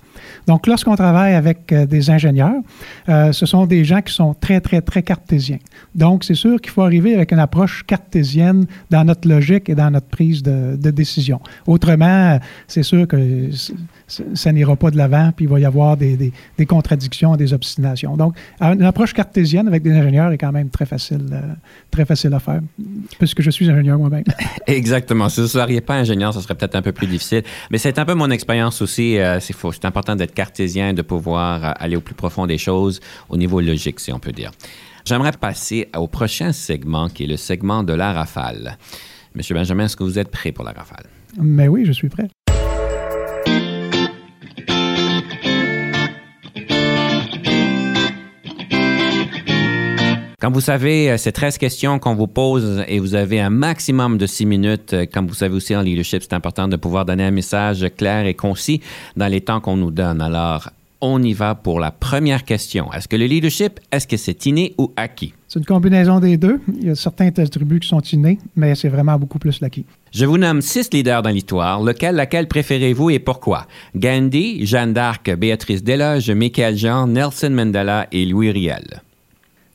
[0.46, 2.60] Donc, lorsqu'on travaille avec euh, des ingénieurs,
[3.08, 5.58] euh, ce sont des gens qui sont très, très, très cartésiens.
[5.94, 9.90] Donc, c'est sûr qu'il faut arriver avec une approche cartésienne dans notre logique et dans
[9.90, 11.40] notre prise de, de décision.
[11.66, 12.38] Autrement,
[12.68, 13.48] c'est sûr que
[14.34, 18.16] ça n'ira pas de l'avant, puis il va y avoir des, des, contradictions, des obstinations.
[18.16, 21.40] Donc, une approche cartésienne avec des ingénieurs est quand même très facile, euh,
[21.90, 22.60] très facile à faire,
[23.18, 24.24] puisque je suis ingénieur moi-même.
[24.66, 25.28] Exactement.
[25.28, 27.42] Si vous ne seriez pas ingénieur, ce serait peut-être un peu plus difficile.
[27.70, 29.18] Mais c'est un peu mon expérience aussi.
[29.18, 33.36] Euh, c'est important d'être cartésien, de pouvoir euh, aller au plus profond des choses, au
[33.36, 34.50] niveau logique, si on peut dire.
[35.04, 38.76] J'aimerais passer au prochain segment, qui est le segment de la rafale.
[39.34, 41.06] Monsieur Benjamin, est-ce que vous êtes prêt pour la rafale?
[41.40, 42.28] Mais oui, je suis prêt.
[50.40, 54.16] Quand vous savez, euh, c'est 13 questions qu'on vous pose et vous avez un maximum
[54.16, 54.94] de 6 minutes.
[54.94, 58.24] Euh, comme vous savez aussi en leadership, c'est important de pouvoir donner un message clair
[58.24, 58.80] et concis
[59.18, 60.22] dans les temps qu'on nous donne.
[60.22, 60.70] Alors,
[61.02, 62.90] on y va pour la première question.
[62.90, 65.34] Est-ce que le leadership, est-ce que c'est inné ou acquis?
[65.46, 66.58] C'est une combinaison des deux.
[66.74, 69.84] Il y a certains attributs qui sont innés, mais c'est vraiment beaucoup plus l'acquis.
[70.10, 71.82] Je vous nomme six leaders dans l'histoire.
[71.82, 73.66] Lequel, laquelle préférez-vous et pourquoi?
[73.94, 79.02] Gandhi, Jeanne d'Arc, Béatrice Deloge, Michael Jean, Nelson Mandela et Louis Riel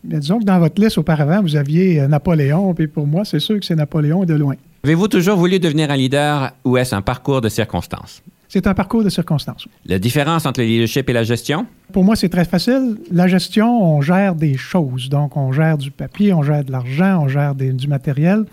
[0.06, 3.60] disons que dans votre liste auparavant, vous aviez euh, Napoléon, puis pour moi, c'est sûr
[3.60, 4.56] que c'est Napoléon de loin.
[4.84, 8.22] Avez-vous toujours voulu devenir un leader ou est-ce un parcours de circonstances?
[8.48, 9.68] C'est un parcours de circonstances.
[9.86, 11.66] La différence entre le leadership et la gestion?
[11.92, 12.98] Pour moi, c'est très facile.
[13.12, 15.10] La gestion, on gère des choses.
[15.10, 18.46] Donc, on gère du papier, on gère de l'argent, on gère du matériel.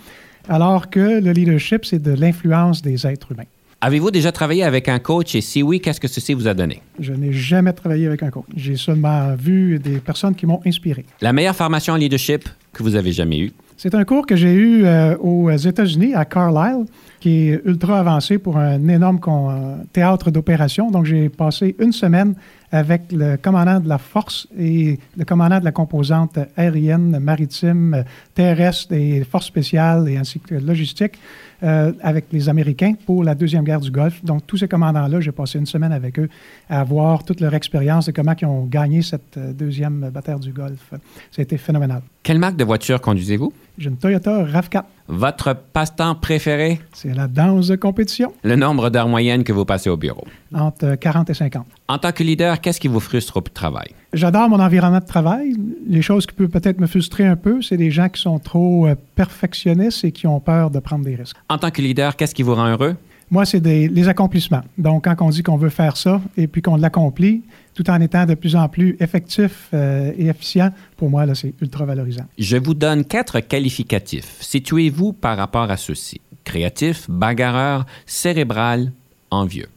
[0.49, 3.45] Alors que le leadership, c'est de l'influence des êtres humains.
[3.85, 6.83] Avez-vous déjà travaillé avec un coach et si oui, qu'est-ce que ceci vous a donné?
[7.01, 8.45] Je n'ai jamais travaillé avec un coach.
[8.55, 11.05] J'ai seulement vu des personnes qui m'ont inspiré.
[11.21, 13.53] La meilleure formation en leadership que vous avez jamais eue?
[13.77, 16.85] C'est un cours que j'ai eu euh, aux États-Unis, à Carlisle,
[17.19, 20.89] qui est ultra avancé pour un énorme euh, théâtre d'opération.
[20.93, 22.37] Donc, j'ai passé une semaine
[22.73, 28.05] avec le commandant de la force et le commandant de la composante aérienne, maritime,
[28.35, 31.19] terrestre et forces spéciales et ainsi que logistique
[31.63, 34.25] euh, avec les Américains pour la Deuxième Guerre du Golfe.
[34.25, 36.29] Donc, tous ces commandants-là, j'ai passé une semaine avec eux
[36.69, 40.53] à voir toute leur expérience et comment ils ont gagné cette euh, deuxième bataille du
[40.53, 40.91] Golfe.
[40.91, 42.03] Ça a été phénoménal.
[42.23, 43.53] Quelle marque de voiture conduisez-vous?
[43.79, 44.83] J'ai une Toyota RAV4.
[45.09, 46.81] Votre passe-temps préféré?
[46.95, 48.33] C'est la danse de compétition.
[48.43, 50.25] Le nombre d'heures moyennes que vous passez au bureau?
[50.55, 51.67] Entre 40 et 50.
[51.89, 53.89] En tant que leader, qu'est-ce qui vous frustre au travail?
[54.13, 55.55] J'adore mon environnement de travail.
[55.87, 58.87] Les choses qui peuvent peut-être me frustrer un peu, c'est des gens qui sont trop
[58.87, 61.37] euh, perfectionnistes et qui ont peur de prendre des risques.
[61.49, 62.97] En tant que leader, qu'est-ce qui vous rend heureux?
[63.33, 64.61] Moi, c'est les accomplissements.
[64.77, 67.43] Donc, quand on dit qu'on veut faire ça et puis qu'on l'accomplit,
[67.75, 71.55] tout en étant de plus en plus effectif euh, et efficient, pour moi, là, c'est
[71.63, 72.25] ultra valorisant.
[72.37, 74.37] Je vous donne quatre qualificatifs.
[74.41, 76.21] Situez-vous par rapport à ceux-ci.
[76.45, 78.93] Créatif, bagarreur, cérébral,
[79.31, 79.69] envieux.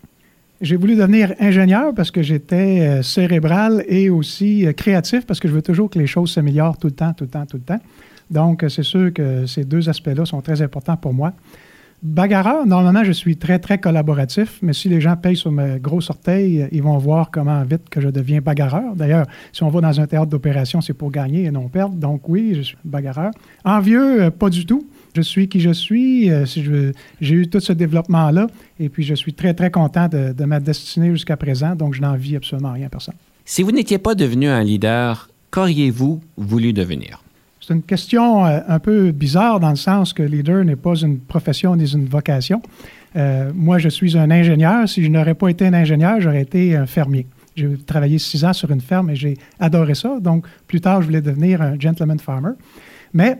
[0.61, 5.49] J'ai voulu devenir ingénieur parce que j'étais euh, cérébral et aussi euh, créatif parce que
[5.49, 7.63] je veux toujours que les choses s'améliorent tout le temps, tout le temps, tout le
[7.63, 7.79] temps.
[8.31, 11.33] Donc, euh, c'est sûr que ces deux aspects-là sont très importants pour moi.
[12.01, 15.99] Bagarreur, normalement, je suis très, très collaboratif, mais si les gens payent sur mes gros
[16.09, 18.95] orteils, ils vont voir comment vite que je deviens bagarreur.
[18.95, 21.95] D'ailleurs, si on va dans un théâtre d'opération, c'est pour gagner et non perdre.
[21.95, 23.31] Donc oui, je suis bagarreur.
[23.65, 24.87] Envieux, pas du tout.
[25.15, 26.29] Je suis qui je suis.
[26.29, 26.63] Euh, si
[27.21, 28.47] j'ai eu tout ce développement-là.
[28.79, 31.75] Et puis, je suis très, très content de, de ma destinée jusqu'à présent.
[31.75, 33.15] Donc, je n'en vis absolument rien à personne.
[33.45, 37.21] Si vous n'étiez pas devenu un leader, qu'auriez-vous voulu devenir?
[37.61, 41.19] C'est une question euh, un peu bizarre dans le sens que leader n'est pas une
[41.19, 42.61] profession ni une vocation.
[43.15, 44.87] Euh, moi, je suis un ingénieur.
[44.87, 47.25] Si je n'aurais pas été un ingénieur, j'aurais été un fermier.
[47.55, 50.19] J'ai travaillé six ans sur une ferme et j'ai adoré ça.
[50.19, 52.51] Donc, plus tard, je voulais devenir un gentleman farmer.
[53.13, 53.37] Mais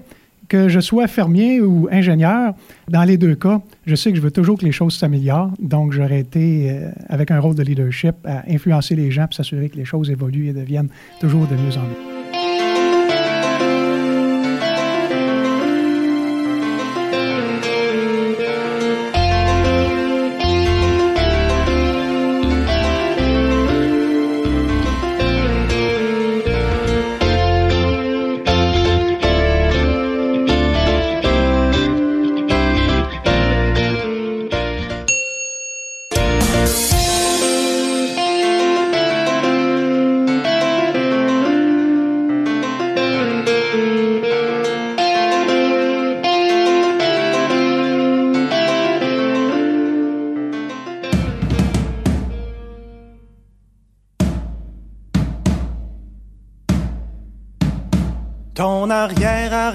[0.47, 2.53] que je sois fermier ou ingénieur,
[2.87, 5.51] dans les deux cas, je sais que je veux toujours que les choses s'améliorent.
[5.59, 9.69] Donc, j'aurais été euh, avec un rôle de leadership à influencer les gens pour s'assurer
[9.69, 10.89] que les choses évoluent et deviennent
[11.19, 12.14] toujours de mieux en mieux.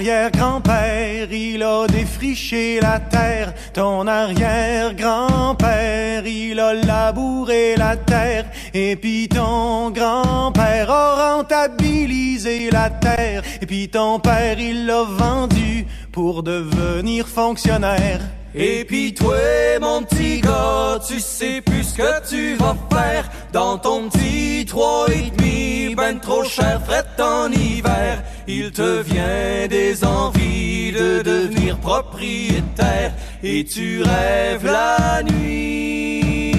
[0.01, 3.53] Arrière-grand-père, il a défriché la terre.
[3.75, 8.47] Ton arrière-grand-père, il a labouré la terre.
[8.73, 13.43] Et puis ton grand-père a rentabilisé la terre.
[13.61, 18.23] Et puis ton père, il l'a vendu pour devenir fonctionnaire.
[18.55, 19.37] Et puis toi,
[19.81, 25.07] mon petit gars, tu sais plus ce que tu vas faire dans ton petit trois
[25.09, 28.25] et demi, ben trop cher, fret en hiver.
[28.53, 33.13] Il te vient des envies de devenir propriétaire
[33.45, 36.53] et tu rêves la nuit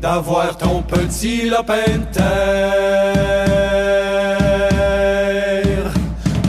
[0.00, 2.22] d'avoir ton petit lopin terre.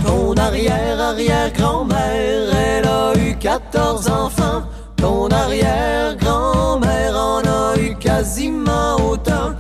[0.06, 4.64] Ton arrière-arrière-grand-mère, elle a eu 14 enfants.
[4.96, 9.56] Ton arrière-grand-mère en a eu quasiment autant.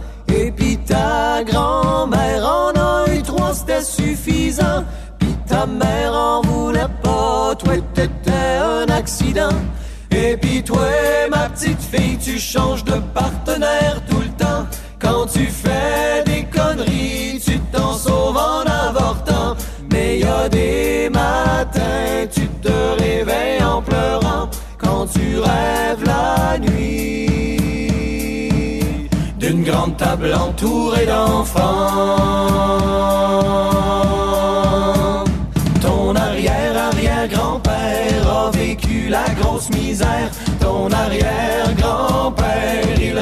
[5.59, 9.49] Ta mère en voulait pas, toi t'étais un accident.
[10.09, 10.87] Et puis toi,
[11.29, 14.65] ma petite fille, tu changes de partenaire tout le temps.
[14.99, 19.57] Quand tu fais des conneries, tu t'en sauves en avortant.
[19.91, 27.27] Mais y a des matins, tu te réveilles en pleurant quand tu rêves la nuit
[29.37, 33.18] d'une grande table entourée d'enfants.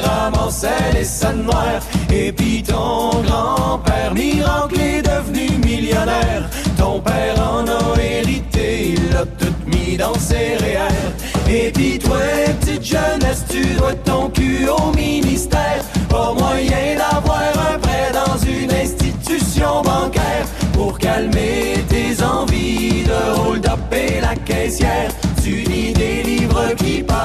[0.06, 1.82] Ramassait les scènes noires.
[2.12, 6.50] Et puis ton grand-père, miracle, est devenu millionnaire.
[6.78, 11.14] Ton père en a hérité, il l'a tout mis dans ses réels.
[11.50, 12.18] Et puis toi,
[12.60, 15.84] petite jeunesse, tu dois ton cul au ministère.
[16.10, 23.80] Pas moyen d'avoir un prêt dans une institution bancaire pour calmer tes envies de hold-up
[23.92, 25.12] et la caissière.
[25.44, 27.18] Tu lis des livres qui parlent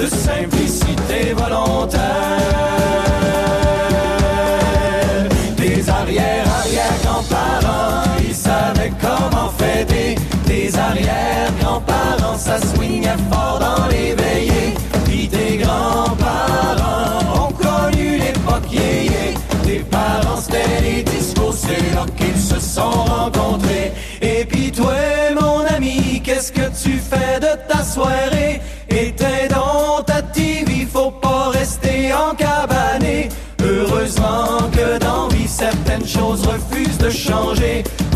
[0.00, 2.70] de simplicité volontaire.
[10.90, 14.74] arrière-grands-parents, ça swingait fort dans les veillées.
[15.04, 19.34] Puis tes grands-parents ont connu l'époque yéyé.
[19.64, 23.92] Tes parents, c'était les discours, c'est là qu'ils se sont rencontrés.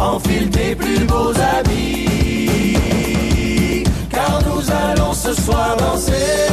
[0.01, 2.05] Enfile tes plus beaux habits.
[4.11, 6.44] Car nous allons ce soir danser.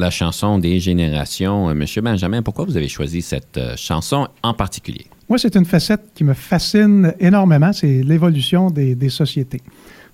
[0.00, 1.72] La chanson des générations.
[1.74, 5.06] Monsieur Benjamin, pourquoi vous avez choisi cette chanson en particulier?
[5.28, 9.60] Moi, c'est une facette qui me fascine énormément, c'est l'évolution des, sociétés.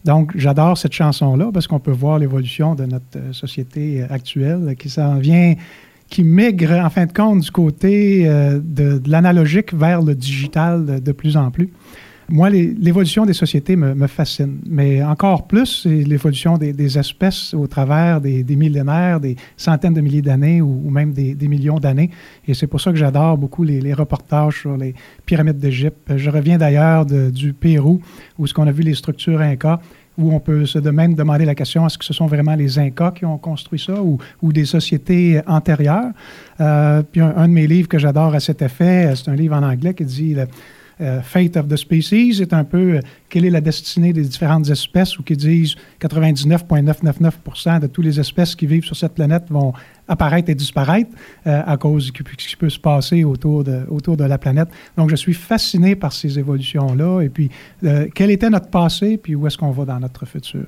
[0.05, 5.17] Donc, j'adore cette chanson-là parce qu'on peut voir l'évolution de notre société actuelle qui s'en
[5.17, 5.55] vient
[6.09, 11.13] qui migre en fin de compte du côté euh, de, l'analogique vers le digital de,
[11.13, 11.71] plus en plus.
[12.29, 18.45] Moi, l'évolution des sociétés me, fascine, mais encore plus, l'évolution des, espèces au travers des,
[18.57, 22.11] millénaires, des centaines de milliers d'années ou, même des, millions d'années.
[22.49, 26.17] Et c'est pour ça que j'adore beaucoup les, reportages sur les pyramides d'Égypte.
[26.17, 28.01] Je reviens d'ailleurs du Pérou,
[28.39, 29.79] où ce qu'on a vu les structures Incas
[30.19, 33.13] où on peut se même demander la question est-ce que ce sont vraiment les Incas
[33.13, 36.11] qui ont construit ça ou, ou des sociétés antérieures?
[36.61, 39.63] Euh, puis un, de mes livres que j'adore à cet effet, c'est un livre en
[39.63, 40.35] anglais qui dit
[41.01, 44.71] euh, Fate of the Species est un peu euh, quelle est la destinée des différentes
[44.71, 49.75] espèces ou qui disent 99,999 de toutes les espèces qui vivent sur cette planète vont
[50.09, 51.11] apparaître et disparaître
[51.47, 54.69] euh, à cause de ce qui peut se passer autour de, autour de la planète.
[54.97, 57.51] Donc, je suis fasciné par ces évolutions-là et puis
[58.15, 60.65] quel était notre passé puis où est-ce qu'on va dans notre futur?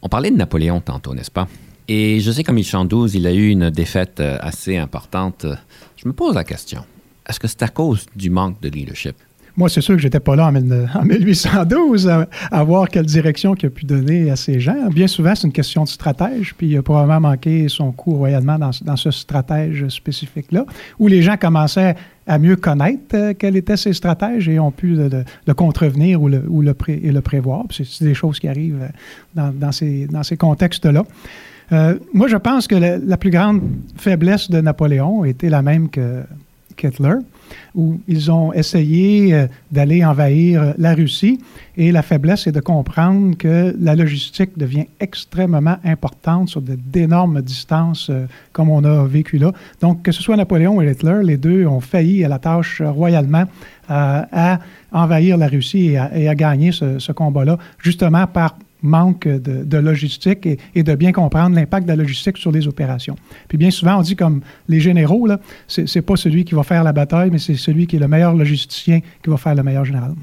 [0.00, 1.46] On parlait de Napoléon tantôt, n'est-ce pas?
[1.86, 5.46] Et je sais qu'en 1812, il a eu une défaite assez importante.
[5.96, 6.84] Je me pose la question,
[7.28, 9.14] est-ce que c'est à cause du manque de leadership?
[9.56, 12.08] Moi, c'est sûr que j'étais pas là en, 1812
[12.50, 14.88] à, voir quelle direction qu'il a pu donner à ces gens.
[14.90, 18.58] Bien souvent, c'est une question de stratège, puis il a probablement manqué son coup royalement
[18.58, 20.64] dans, ce stratège spécifique-là,
[20.98, 21.96] où les gens commençaient
[22.26, 26.76] à mieux connaître euh, quels étaient ces stratèges et ont pu le, contrevenir ou le,
[26.88, 27.64] et le prévoir.
[27.70, 28.88] C'est des choses qui arrivent
[29.34, 31.04] dans, ces, dans ces contextes-là.
[31.72, 33.62] Euh, moi, je pense que la, la, plus grande
[33.96, 36.22] faiblesse de Napoléon était la même que
[36.82, 37.14] Hitler
[37.74, 41.38] où ils ont essayé euh, d'aller envahir euh, la Russie.
[41.76, 48.10] Et la faiblesse est de comprendre que la logistique devient extrêmement importante sur d'énormes distances
[48.10, 49.52] euh, comme on a vécu là.
[49.80, 53.44] Donc, que ce soit Napoléon et Hitler, les deux ont failli à la tâche royalement
[53.88, 54.58] à
[54.90, 60.82] envahir la Russie et à, gagner ce, ce combat-là, justement par manque de, logistique et,
[60.82, 63.16] de bien comprendre l'impact de la logistique sur les opérations.
[63.48, 65.28] Puis bien souvent, on dit comme les généraux,
[65.66, 68.08] ce n'est pas celui qui va faire la bataille, mais c'est celui qui est le
[68.08, 70.14] meilleur logisticien qui va faire le meilleur général.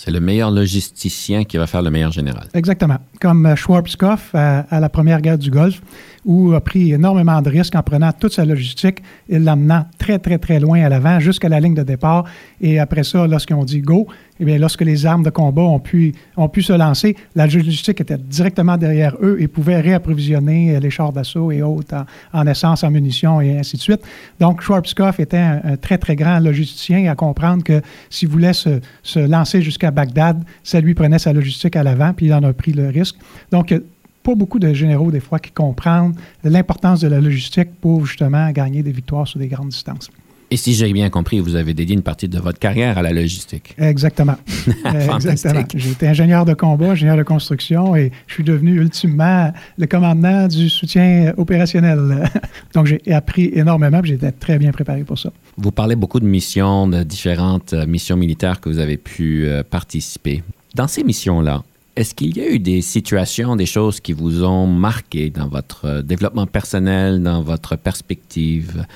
[0.00, 2.46] C'est le meilleur logisticien qui va faire le meilleur général.
[2.54, 2.98] Exactement.
[3.20, 5.82] Comme euh, Schwarzkopf à, à, la première guerre du Golfe,
[6.24, 10.38] où a pris énormément de risques en prenant toute sa logistique et l'amenant très, très,
[10.38, 12.26] très loin à l'avant, jusqu'à la ligne de départ.
[12.60, 14.06] Et après ça, lorsqu'ils ont dit go,
[14.40, 16.14] eh bien, lorsque les armes de combat ont pu,
[16.60, 21.50] se lancer, la logistique était directement derrière eux et pouvait réapprovisionner euh, les chars d'assaut
[21.50, 24.00] et autres en, essence, en munitions et ainsi de suite.
[24.40, 27.80] Donc, Schwarzkopf était un, très, très grand logisticien à comprendre que
[28.10, 32.26] s'il voulait se, se lancer jusqu'à Bagdad, ça lui prenait sa logistique à l'avant, puis
[32.26, 33.16] il en a pris le risque.
[33.50, 33.74] Donc,
[34.22, 36.12] pas beaucoup de généraux, des fois, qui comprennent
[36.44, 40.10] l'importance de la logistique pour justement gagner des victoires sur des grandes distances.
[40.50, 43.12] Et si j'ai bien compris, vous avez dédié une partie de votre carrière à la
[43.12, 43.74] logistique.
[43.76, 44.36] Exactement.
[45.14, 45.64] Exactement.
[45.74, 50.48] J'ai été ingénieur de combat, ingénieur de construction et je suis devenu ultimement le commandant
[50.48, 52.30] du soutien opérationnel.
[52.74, 55.30] Donc j'ai appris énormément et j'étais très bien préparé pour ça.
[55.58, 59.62] Vous parlez beaucoup de missions, de différentes euh, missions militaires que vous avez pu euh,
[59.62, 60.42] participer.
[60.74, 61.62] Dans ces missions-là,
[61.94, 65.84] est-ce qu'il y a eu des situations, des choses qui vous ont marqué dans votre
[65.84, 68.86] euh, développement personnel, dans votre perspective?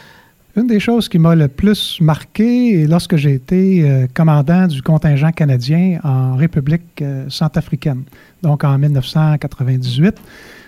[0.54, 5.32] Une des choses qui m'a le plus marqué lorsque j'ai été euh, commandant du contingent
[5.32, 8.02] canadien en République euh, centrafricaine,
[8.42, 10.16] donc en 1998.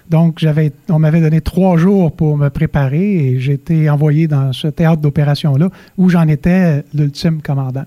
[0.09, 0.45] Donc,
[0.91, 5.01] on m'avait donné trois jours pour me préparer et j'ai été envoyé dans ce théâtre
[5.01, 7.87] d'opération-là où j'en étais l'ultime commandant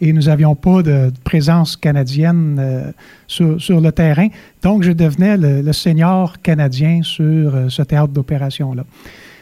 [0.00, 2.92] et nous n'avions pas de présence canadienne euh,
[3.26, 4.28] sur, le terrain.
[4.62, 8.84] Donc, je devenais le, senior canadien sur euh, ce théâtre d'opération-là.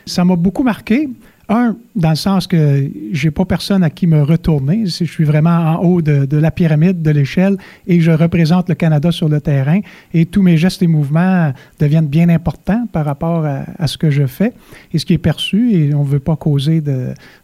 [0.07, 1.09] Ça m'a beaucoup marqué.
[1.49, 4.86] Un, dans le sens que j'ai pas personne à qui me retourner.
[4.86, 9.12] Je suis vraiment en haut de, la pyramide, de l'échelle, et je représente le Canada
[9.12, 9.80] sur le terrain.
[10.14, 14.26] Et tous mes gestes et mouvements deviennent bien importants par rapport à, ce que je
[14.26, 14.53] fais
[14.92, 15.72] et ce qui est perçu.
[15.74, 16.82] Et on ne veut pas causer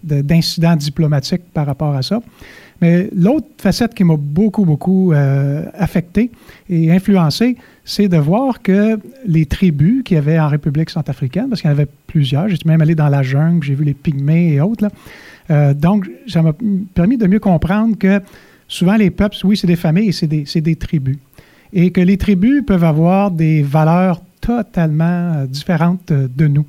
[0.03, 2.21] d'incidents diplomatiques par rapport à ça.
[2.81, 6.31] Mais l'autre facette qui m'a beaucoup, beaucoup euh, affecté
[6.71, 7.57] et influencé,
[7.91, 11.73] c'est de voir que les tribus qu'il y avait en République centrafricaine, parce qu'il y
[11.73, 14.87] en avait plusieurs, j'étais même allé dans la jungle, j'ai vu les pygmées et autres,
[15.51, 16.53] euh, donc ça m'a
[16.95, 18.21] permis de mieux comprendre que
[18.69, 21.19] souvent les peuples, oui, c'est des familles c'est des, tribus.
[21.73, 26.67] Et que les tribus peuvent avoir des valeurs totalement euh, différentes de nous.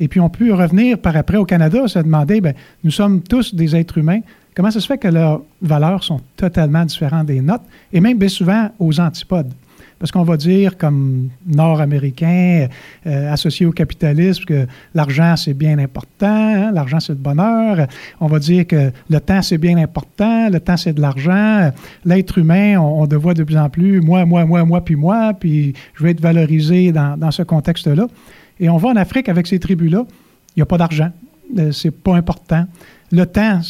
[0.00, 3.54] Et puis on peut revenir par après au Canada, se demander, bien, nous sommes tous
[3.54, 4.20] des êtres humains,
[4.56, 7.64] Comment ça se fait que leurs valeurs sont totalement différentes des nôtres?
[7.92, 9.52] Et même souvent aux antipodes?
[9.98, 12.68] Parce qu'on va dire, comme Nord-Américain,
[13.06, 17.86] euh, associé au capitalisme, que l'argent, c'est bien important, hein, l'argent, c'est le bonheur.
[18.20, 21.70] On va dire que le temps, c'est bien important, le temps, c'est de l'argent.
[22.04, 25.32] L'être humain, on, on le de plus en plus, moi, moi, moi, moi, puis moi,
[25.38, 28.06] puis je vais être valorisé dans, ce contexte-là.
[28.60, 31.10] Et on va en Afrique avec ces tribus-là, il n'y a pas d'argent,
[31.58, 32.66] euh, c'est pas important.
[33.10, 33.60] Le temps,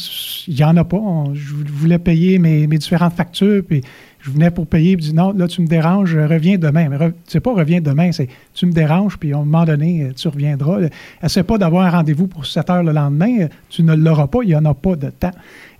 [0.47, 1.01] il n'y en a pas.
[1.33, 3.81] je voulais payer mes, différentes factures, puis
[4.25, 6.89] je venais pour payer, puis dis non, là, tu me déranges, reviens demain.
[6.89, 6.97] Mais
[7.27, 10.79] c'est pas reviens demain, c'est tu me déranges, puis à un moment donné, tu reviendras.
[11.21, 14.47] Essaie pas d'avoir un rendez-vous pour 7 heures le lendemain, tu ne l'auras pas, il
[14.47, 15.31] n'y en a pas de temps.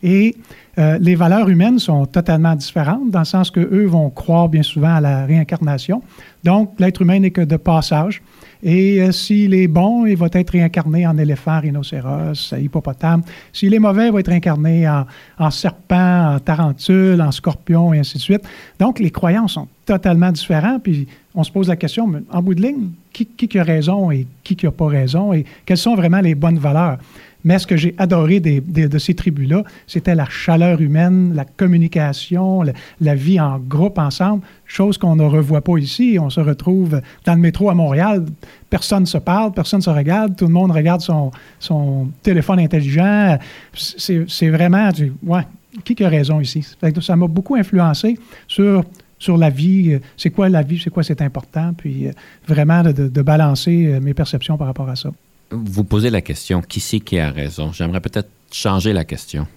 [0.04, 0.36] Et
[0.78, 4.94] euh, les valeurs humaines sont totalement différentes, dans le sens qu'eux vont croire bien souvent
[4.94, 6.04] à la réincarnation.
[6.46, 8.22] Donc, l'être humain n'est que de passage.
[8.62, 13.24] Et euh, s'il est bon, il va être réincarné en éléphant, rhinocéros, hippopotame.
[13.52, 18.18] S'il est mauvais, il va être réincarné en, serpent, en tarentule, en scorpion, et ainsi
[18.18, 18.44] de suite.
[18.80, 20.84] Donc, les croyances sont totalement différentes.
[20.84, 24.28] Puis, on se pose la question, en bout de ligne, qui, qui a raison et
[24.44, 26.98] qui n'a pas raison et quelles sont vraiment les bonnes valeurs?
[27.46, 32.64] Mais ce que j'ai adoré de ces tribus-là, c'était la chaleur humaine, la communication,
[33.00, 36.18] la, vie en groupe ensemble, chose qu'on ne revoit pas ici.
[36.20, 38.26] On se retrouve dans le métro à Montréal,
[38.70, 42.60] personne ne se parle, personne ne se regarde, tout le monde regarde son, son téléphone
[42.60, 43.38] intelligent.
[43.74, 45.44] C'est vraiment du, ouais,
[45.84, 46.66] qui a raison ici?
[47.02, 48.18] Ça m'a beaucoup influencé
[48.48, 48.84] sur
[49.18, 52.12] sur la vie, c'est quoi la vie, c'est quoi c'est important, puis euh,
[52.46, 55.10] vraiment de, de, balancer euh, mes perceptions par rapport à ça
[55.52, 57.72] vous posez la question, qui c'est qui a raison?
[57.72, 59.48] J'aimerais peut-être changer la question.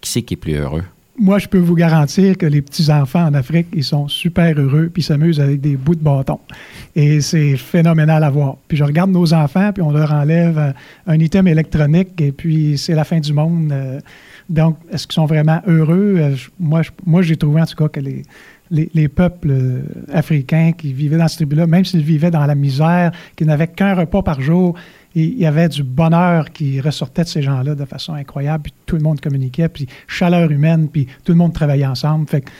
[0.00, 0.84] Qui c'est qui est plus heureux?
[1.18, 5.02] Moi, je peux vous garantir que les petits-enfants en Afrique, ils sont super heureux, puis
[5.02, 6.38] s'amusent avec des bouts de bâton.
[6.94, 8.56] Et c'est phénoménal à voir.
[8.68, 10.74] Puis je regarde nos enfants, puis on leur enlève
[11.06, 13.72] un item électronique, et puis c'est la fin du monde.
[13.72, 13.98] Euh,
[14.50, 16.16] donc, est-ce qu'ils sont vraiment heureux?
[16.18, 18.22] Euh, moi, j'ai trouvé en tout cas que les,
[18.70, 19.82] les, peuples euh,
[20.12, 23.94] africains qui vivaient dans ce tribu-là, même s'ils vivaient dans la misère, qu'ils n'avaient qu'un
[23.94, 24.74] repas par jour,
[25.16, 28.96] il y avait du bonheur qui ressortait de ces gens-là de façon incroyable, puis tout
[28.96, 32.28] le monde communiquait, puis chaleur humaine, puis tout le monde travaillait ensemble.
[32.28, 32.50] Fait que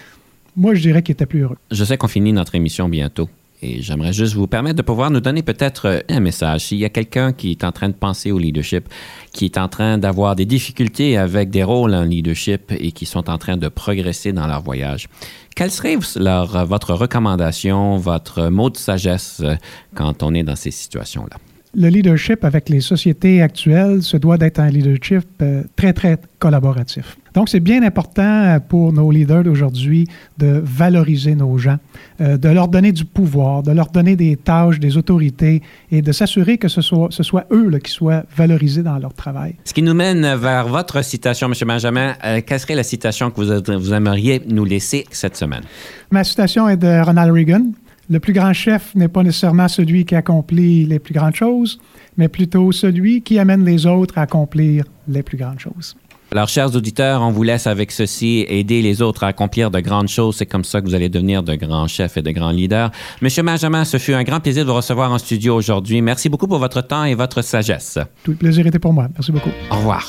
[0.57, 1.59] moi, je dirais qu'il était plus heureux.
[1.71, 3.29] Je sais qu'on finit notre émission bientôt.
[3.63, 6.67] Et j'aimerais juste vous permettre de pouvoir nous donner peut-être euh, un message.
[6.67, 8.89] S'il y a quelqu'un qui est en train de penser au leadership,
[9.33, 13.31] qui est en train d'avoir des difficultés avec des rôles en leadership et qui sont
[13.31, 15.09] en train de progresser dans leur voyage,
[15.55, 19.57] quelle serait leur, votre recommandation, votre mot de sagesse euh,
[19.95, 21.37] quand on est dans ces situations-là?
[21.77, 27.19] Le leadership avec les sociétés actuelles se doit d'être un leadership euh, très, très collaboratif.
[27.35, 30.09] Donc, c'est bien important pour nos leaders d'aujourd'hui
[30.39, 31.77] de valoriser nos gens,
[32.23, 35.61] euh, de leur donner du pouvoir, de leur donner des tâches, des autorités
[35.93, 39.13] et de s'assurer que ce soit, ce soit eux là, qui soient valorisés dans leur
[39.13, 39.55] travail.
[39.65, 41.55] Ce qui nous mène vers votre citation, M.
[41.67, 42.15] Benjamin.
[42.25, 45.63] Euh, quelle serait la citation que vous, vous aimeriez nous laisser cette semaine?
[46.11, 47.67] Ma citation est de Ronald Reagan.
[48.09, 51.81] Le plus grand chef n'est pas nécessairement celui qui accomplit les plus grandes choses,
[52.17, 55.97] mais plutôt celui qui amène les autres à accomplir les plus grandes choses.
[56.33, 60.09] Alors, chers auditeurs, on vous laisse avec ceci, aider les autres à accomplir de grandes
[60.09, 60.37] choses.
[60.37, 62.91] C'est comme ça que vous allez devenir de grands chefs et de grands leaders.
[63.23, 66.03] Monsieur Benjamin, ce fut un grand plaisir de vous recevoir en studio aujourd'hui.
[66.03, 67.99] Merci beaucoup pour votre temps et votre sagesse.
[68.25, 69.09] Tout le plaisir était pour moi.
[69.15, 69.51] Merci beaucoup.
[69.71, 70.09] Au revoir.